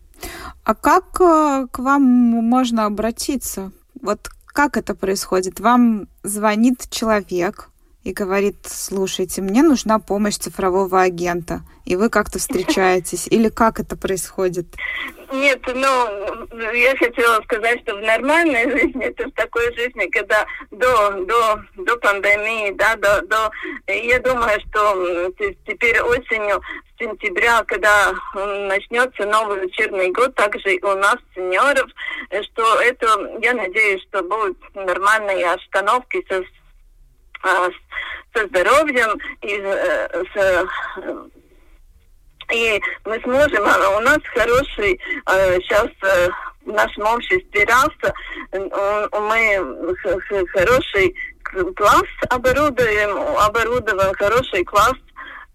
А 0.65 0.75
как 0.75 1.05
э, 1.21 1.67
к 1.71 1.79
вам 1.79 2.03
можно 2.03 2.87
обратиться? 2.87 3.73
Вот 4.01 4.29
как 4.55 4.77
это 4.77 4.95
происходит? 4.95 5.59
Вам 5.59 6.09
звонит 6.23 6.89
человек 6.89 7.71
и 8.05 8.13
говорит, 8.13 8.57
слушайте, 8.67 9.41
мне 9.41 9.63
нужна 9.63 9.99
помощь 9.99 10.37
цифрового 10.37 11.01
агента, 11.01 11.63
и 11.85 11.97
вы 11.97 12.11
как-то 12.11 12.39
встречаетесь, 12.39 13.27
или 13.27 13.49
как 13.49 13.81
это 13.81 13.97
происходит? 13.97 14.67
Нет, 15.33 15.63
ну, 15.67 16.53
я 16.73 16.97
хотела 16.97 17.43
сказать, 17.43 17.81
что 17.81 17.97
в 17.97 18.03
нормальной 18.03 18.71
жизни, 18.71 19.07
это 19.07 19.29
в 19.29 19.33
такой 19.33 19.75
жизни, 19.75 20.07
когда 20.11 20.47
до, 20.71 21.25
до, 21.25 21.65
до 21.77 21.97
пандемии, 21.97 22.73
да, 22.73 22.95
до, 22.97 23.23
до, 23.23 23.51
я 23.89 24.21
думаю, 24.21 24.61
что 24.69 25.33
теперь 25.67 26.01
осенью, 26.03 26.61
с 26.95 26.99
сентября, 27.01 27.65
когда 27.67 28.13
начнется 28.35 29.27
новый 29.27 29.67
учебный 29.67 30.13
год, 30.13 30.35
также 30.37 30.79
у 30.83 30.95
нас, 30.95 31.17
сеньоров, 31.35 31.91
что 32.43 32.81
это, 32.81 33.07
я 33.43 33.55
надеюсь, 33.55 34.03
что 34.09 34.23
будут 34.23 34.57
нормальные 34.75 35.51
остановки 35.51 36.25
со, 36.29 36.45
со 38.35 38.47
здоровьем 38.47 39.19
и 39.43 39.61
э, 39.63 40.25
с 40.35 40.69
и 42.53 42.81
мы 43.07 43.19
сможем, 43.21 43.65
а, 43.65 43.97
у 43.97 44.01
нас 44.01 44.19
хороший 44.35 45.01
сейчас 45.61 45.87
э, 46.03 46.07
э, 46.07 46.29
в 46.67 46.73
нашем 46.73 47.05
обществе 47.05 47.65
раса, 47.65 48.15
мы 48.53 49.97
хороший 50.53 51.15
класс 51.75 52.03
оборудуем, 52.31 53.17
оборудован 53.39 54.13
хороший 54.15 54.65
класс 54.65 54.95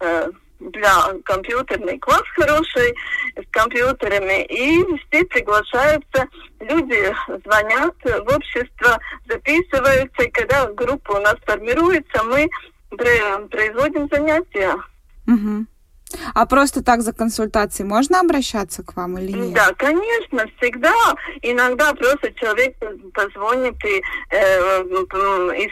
э, 0.00 0.28
для 0.60 0.92
компьютерный 1.24 1.98
класс 1.98 2.22
хороший 2.36 2.94
с 3.36 3.50
компьютерами, 3.50 4.44
и 4.44 4.84
все 5.08 5.24
приглашаются, 5.24 6.26
люди 6.60 7.14
звонят 7.44 7.94
в 8.04 8.36
общество, 8.36 8.98
записываются, 9.26 10.22
и 10.22 10.30
когда 10.30 10.66
группа 10.72 11.12
у 11.12 11.20
нас 11.20 11.36
формируется, 11.46 12.22
мы 12.24 12.48
производим 12.90 14.08
занятия. 14.12 14.74
Угу. 15.26 15.66
А 16.34 16.46
просто 16.46 16.82
так 16.82 17.02
за 17.02 17.12
консультацией 17.12 17.88
можно 17.88 18.20
обращаться 18.20 18.82
к 18.82 18.96
вам 18.96 19.18
или 19.18 19.32
нет? 19.32 19.54
Да, 19.54 19.72
конечно, 19.76 20.44
всегда. 20.58 20.94
Иногда 21.42 21.92
просто 21.94 22.32
человек 22.34 22.76
позвонит 23.14 23.76
и, 23.84 24.02
э, 24.30 24.82
и 25.56 25.70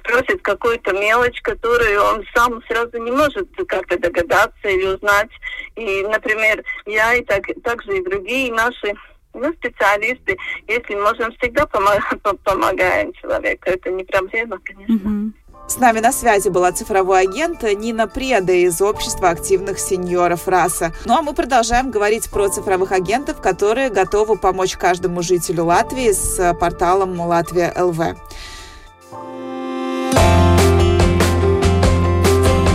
спросит 0.00 0.42
какую-то 0.42 0.92
мелочь, 0.92 1.40
которую 1.42 2.02
он 2.02 2.24
сам 2.34 2.62
сразу 2.68 2.98
не 2.98 3.10
может 3.10 3.48
как-то 3.66 3.98
догадаться 3.98 4.68
или 4.68 4.86
узнать. 4.86 5.30
И, 5.76 6.02
например, 6.02 6.62
я 6.86 7.14
и 7.14 7.24
так, 7.24 7.44
также 7.62 7.98
и 7.98 8.04
другие 8.04 8.52
наши 8.52 8.94
ну, 9.34 9.52
специалисты, 9.54 10.36
если 10.66 10.94
можем, 10.94 11.32
всегда 11.38 11.66
помогаем 12.44 13.12
человеку. 13.14 13.62
Это 13.66 13.90
не 13.90 14.04
проблема, 14.04 14.58
конечно. 14.58 14.94
Угу. 14.94 15.32
С 15.68 15.76
нами 15.76 16.00
на 16.00 16.12
связи 16.12 16.48
была 16.48 16.72
цифровой 16.72 17.20
агент 17.20 17.62
Нина 17.62 18.08
Преда 18.08 18.54
из 18.54 18.80
Общества 18.80 19.28
активных 19.28 19.78
сеньоров 19.78 20.48
РАСа. 20.48 20.92
Ну 21.04 21.14
а 21.14 21.20
мы 21.20 21.34
продолжаем 21.34 21.90
говорить 21.90 22.30
про 22.30 22.48
цифровых 22.48 22.90
агентов, 22.90 23.42
которые 23.42 23.90
готовы 23.90 24.38
помочь 24.38 24.76
каждому 24.78 25.20
жителю 25.20 25.66
Латвии 25.66 26.10
с 26.12 26.54
порталом 26.58 27.20
Латвия 27.20 27.74
ЛВ. 27.76 28.00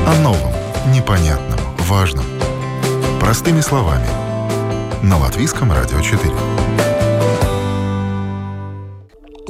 О 0.05 0.15
новом, 0.21 0.53
непонятном, 0.93 1.59
важном. 1.79 2.25
Простыми 3.19 3.61
словами. 3.61 4.07
На 5.01 5.17
Латвийском 5.17 5.71
радио 5.71 5.99
4. 5.99 6.92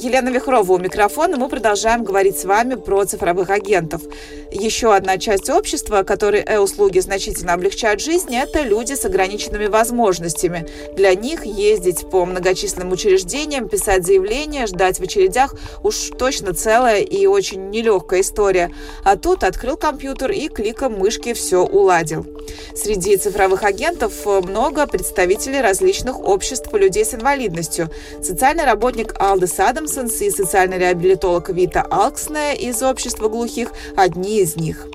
Елена 0.03 0.27
Вихрова 0.27 0.73
у 0.73 0.77
микрофона. 0.77 1.37
Мы 1.37 1.47
продолжаем 1.47 2.03
говорить 2.03 2.37
с 2.37 2.43
вами 2.43 2.75
про 2.75 3.05
цифровых 3.05 3.49
агентов. 3.49 4.01
Еще 4.51 4.93
одна 4.93 5.17
часть 5.17 5.49
общества, 5.49 6.03
которой 6.03 6.43
э-услуги 6.45 6.99
значительно 6.99 7.53
облегчают 7.53 8.01
жизнь, 8.01 8.35
это 8.35 8.63
люди 8.63 8.95
с 8.95 9.05
ограниченными 9.05 9.67
возможностями. 9.67 10.67
Для 10.97 11.15
них 11.15 11.45
ездить 11.45 12.09
по 12.09 12.25
многочисленным 12.25 12.91
учреждениям, 12.91 13.69
писать 13.69 14.05
заявления, 14.05 14.67
ждать 14.67 14.99
в 14.99 15.03
очередях 15.03 15.55
уж 15.83 16.11
точно 16.19 16.53
целая 16.53 16.99
и 16.99 17.25
очень 17.25 17.69
нелегкая 17.69 18.21
история. 18.21 18.71
А 19.05 19.15
тут 19.15 19.45
открыл 19.45 19.77
компьютер 19.77 20.31
и 20.31 20.49
кликом 20.49 20.99
мышки 20.99 21.31
все 21.31 21.63
уладил. 21.63 22.25
Среди 22.75 23.15
цифровых 23.15 23.63
агентов 23.63 24.25
много 24.25 24.85
представителей 24.85 25.61
различных 25.61 26.19
обществ 26.19 26.73
людей 26.73 27.05
с 27.05 27.13
инвалидностью. 27.13 27.89
Социальный 28.21 28.65
работник 28.65 29.15
Алдес 29.17 29.59
Адамс 29.59 29.92
Симпсонс 29.93 30.21
и 30.21 30.31
социальный 30.31 30.79
реабилитолог 30.79 31.49
Вита 31.49 31.83
Алксне 31.83 32.55
из 32.55 32.81
общества 32.81 33.29
глухих– 33.29 33.71
одни 33.95 34.41
из 34.41 34.55
них. 34.55 34.87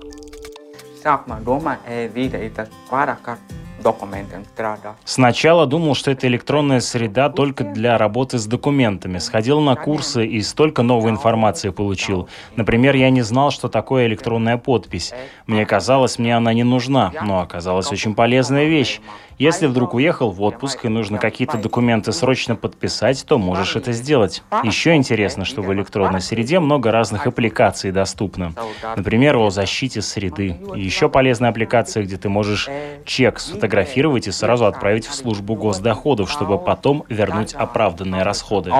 Сначала 5.05 5.67
думал, 5.67 5.95
что 5.95 6.11
это 6.11 6.27
электронная 6.27 6.81
среда 6.81 7.29
только 7.31 7.65
для 7.65 7.97
работы 7.99 8.39
с 8.39 8.47
документами. 8.47 9.19
Сходил 9.19 9.61
на 9.61 9.77
курсы 9.77 10.27
и 10.27 10.41
столько 10.43 10.83
новой 10.83 11.11
информации 11.11 11.71
получил. 11.71 12.29
Например, 12.57 12.95
я 12.95 13.11
не 13.11 13.23
знал, 13.23 13.51
что 13.51 13.69
такое 13.69 14.07
электронная 14.07 14.57
подпись. 14.57 15.13
Мне 15.47 15.65
казалось, 15.67 16.19
мне 16.19 16.37
она 16.37 16.53
не 16.53 16.65
нужна, 16.65 17.13
но 17.23 17.41
оказалась 17.41 17.93
очень 17.93 18.15
полезная 18.15 18.65
вещь. 18.65 19.01
Если 19.39 19.67
вдруг 19.67 19.95
уехал 19.95 20.33
в 20.33 20.43
отпуск 20.43 20.85
и 20.85 20.89
нужно 20.89 21.19
какие-то 21.19 21.59
документы 21.59 22.13
срочно 22.13 22.57
подписать, 22.57 23.25
то 23.25 23.39
можешь 23.39 23.77
это 23.77 23.93
сделать. 23.93 24.43
Еще 24.65 24.97
интересно, 24.97 25.45
что 25.45 25.63
в 25.63 25.73
электронной 25.73 26.21
среде 26.21 26.59
много 26.59 26.91
разных 26.91 27.27
аппликаций 27.27 27.93
доступно. 27.93 28.53
Например, 28.97 29.37
о 29.37 29.51
защите 29.51 30.03
среды. 30.03 30.57
Еще 30.75 31.09
полезная 31.09 31.51
аппликация, 31.51 32.03
где 32.03 32.17
ты 32.17 32.29
можешь 32.29 32.69
чек 33.05 33.39
сфотографировать 33.69 34.27
и 34.27 34.31
сразу 34.31 34.67
отправить 34.67 35.07
в 35.07 35.15
службу 35.15 35.55
госдоходов, 35.55 36.31
чтобы 36.31 36.59
потом 36.59 37.05
вернуть 37.09 37.55
оправданные 37.55 38.23
расходы. 38.23 38.71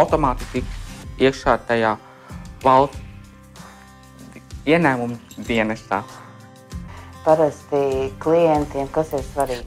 dienestā. 5.37 6.05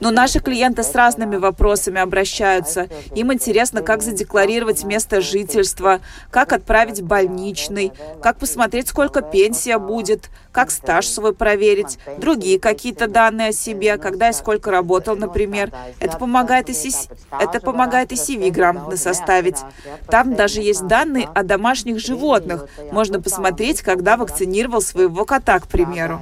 Но 0.00 0.10
наши 0.10 0.40
клиенты 0.40 0.82
с 0.82 0.94
разными 0.94 1.36
вопросами 1.36 2.00
обращаются. 2.00 2.88
Им 3.14 3.32
интересно, 3.32 3.82
как 3.82 4.02
задекларировать 4.02 4.84
место 4.84 5.20
жительства, 5.20 6.00
как 6.30 6.52
отправить 6.52 7.02
больничный, 7.02 7.92
как 8.20 8.38
посмотреть, 8.38 8.88
сколько 8.88 9.22
пенсия 9.22 9.78
будет, 9.78 10.30
как 10.50 10.70
стаж 10.70 11.06
свой 11.06 11.34
проверить, 11.34 11.98
другие 12.18 12.58
какие-то 12.58 13.06
данные 13.06 13.48
о 13.48 13.52
себе, 13.52 13.96
когда 13.96 14.30
и 14.30 14.32
сколько 14.32 14.70
работал, 14.70 15.16
например. 15.16 15.70
Это 16.00 16.18
помогает 16.18 16.68
и, 16.68 16.74
си... 16.74 16.92
Это 17.38 17.60
помогает 17.60 18.12
и 18.12 18.16
CV 18.16 18.50
грамотно 18.50 18.96
составить. 18.96 19.58
Там 20.08 20.34
даже 20.34 20.60
есть 20.60 20.86
данные 20.86 21.28
о 21.32 21.42
домашних 21.42 21.98
животных. 21.98 22.66
Можно 22.90 23.20
посмотреть, 23.22 23.82
когда 23.82 24.16
вакцинировал 24.16 24.82
своего 24.82 25.24
кота, 25.24 25.60
к 25.60 25.68
примеру. 25.68 26.20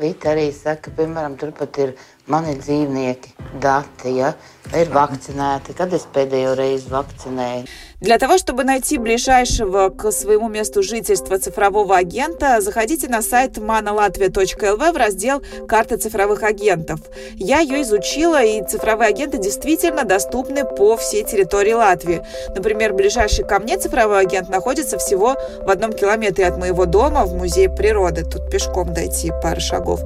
Vita 0.00 0.30
arī 0.32 0.46
saka, 0.56 0.90
piemēram, 0.96 1.34
turpat 1.40 1.78
ir 1.82 1.90
mani 2.32 2.54
dzīvnieki, 2.56 3.34
dati, 3.60 4.14
ja, 4.16 4.32
ir 4.72 4.92
vakcinēti, 4.94 5.74
kad 5.76 5.92
es 5.92 6.06
pēdējo 6.14 6.54
reizi 6.56 6.88
vakcinēju. 6.92 7.66
Для 8.02 8.18
того, 8.18 8.36
чтобы 8.36 8.64
найти 8.64 8.98
ближайшего 8.98 9.88
к 9.88 10.10
своему 10.10 10.48
месту 10.48 10.82
жительства 10.82 11.38
цифрового 11.38 11.96
агента, 11.96 12.60
заходите 12.60 13.06
на 13.06 13.22
сайт 13.22 13.58
manalatvia.lv 13.58 14.92
в 14.92 14.96
раздел 14.96 15.40
«Карта 15.68 15.96
цифровых 15.96 16.42
агентов». 16.42 16.98
Я 17.36 17.60
ее 17.60 17.82
изучила, 17.82 18.42
и 18.42 18.60
цифровые 18.66 19.10
агенты 19.10 19.38
действительно 19.38 20.02
доступны 20.02 20.64
по 20.64 20.96
всей 20.96 21.22
территории 21.22 21.74
Латвии. 21.74 22.22
Например, 22.48 22.92
ближайший 22.92 23.44
ко 23.44 23.60
мне 23.60 23.78
цифровой 23.78 24.18
агент 24.18 24.48
находится 24.48 24.98
всего 24.98 25.36
в 25.64 25.70
одном 25.70 25.92
километре 25.92 26.46
от 26.46 26.58
моего 26.58 26.86
дома 26.86 27.24
в 27.24 27.36
Музее 27.36 27.70
природы. 27.70 28.24
Тут 28.24 28.50
пешком 28.50 28.92
дойти 28.92 29.30
пару 29.44 29.60
шагов. 29.60 30.00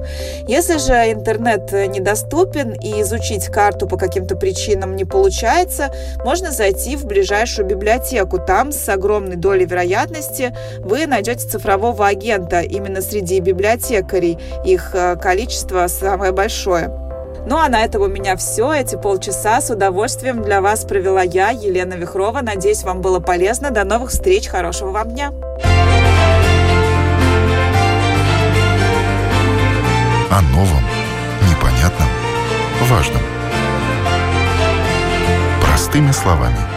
Если 0.47 0.77
же 0.77 0.93
интернет 1.11 1.71
недоступен 1.71 2.73
и 2.73 3.01
изучить 3.01 3.47
карту 3.47 3.87
по 3.87 3.97
каким-то 3.97 4.35
причинам 4.35 4.95
не 4.95 5.03
получается, 5.03 5.91
можно 6.23 6.51
зайти 6.51 6.95
в 6.95 7.05
ближайшую 7.05 7.65
библиотеку 7.65 7.86
библиотеку. 7.87 8.37
Там 8.37 8.73
с 8.73 8.89
огромной 8.89 9.37
долей 9.37 9.65
вероятности 9.65 10.53
вы 10.79 11.07
найдете 11.07 11.47
цифрового 11.47 12.05
агента 12.05 12.59
именно 12.59 13.01
среди 13.01 13.39
библиотекарей. 13.39 14.37
Их 14.65 14.91
э, 14.93 15.15
количество 15.15 15.87
самое 15.87 16.33
большое. 16.33 16.89
Ну 17.47 17.55
а 17.57 17.69
на 17.69 17.85
этом 17.85 18.01
у 18.01 18.07
меня 18.07 18.35
все. 18.35 18.73
Эти 18.73 18.97
полчаса 18.97 19.61
с 19.61 19.69
удовольствием 19.69 20.43
для 20.43 20.59
вас 20.59 20.83
провела 20.83 21.21
я, 21.21 21.51
Елена 21.51 21.93
Вихрова. 21.93 22.41
Надеюсь, 22.41 22.83
вам 22.83 22.99
было 22.99 23.19
полезно. 23.19 23.71
До 23.71 23.85
новых 23.85 24.09
встреч. 24.09 24.49
Хорошего 24.49 24.89
вам 24.89 25.11
дня. 25.11 25.31
О 30.29 30.41
новом, 30.51 30.83
непонятном, 31.49 32.09
важном. 32.89 33.21
Простыми 35.61 36.11
словами– 36.11 36.57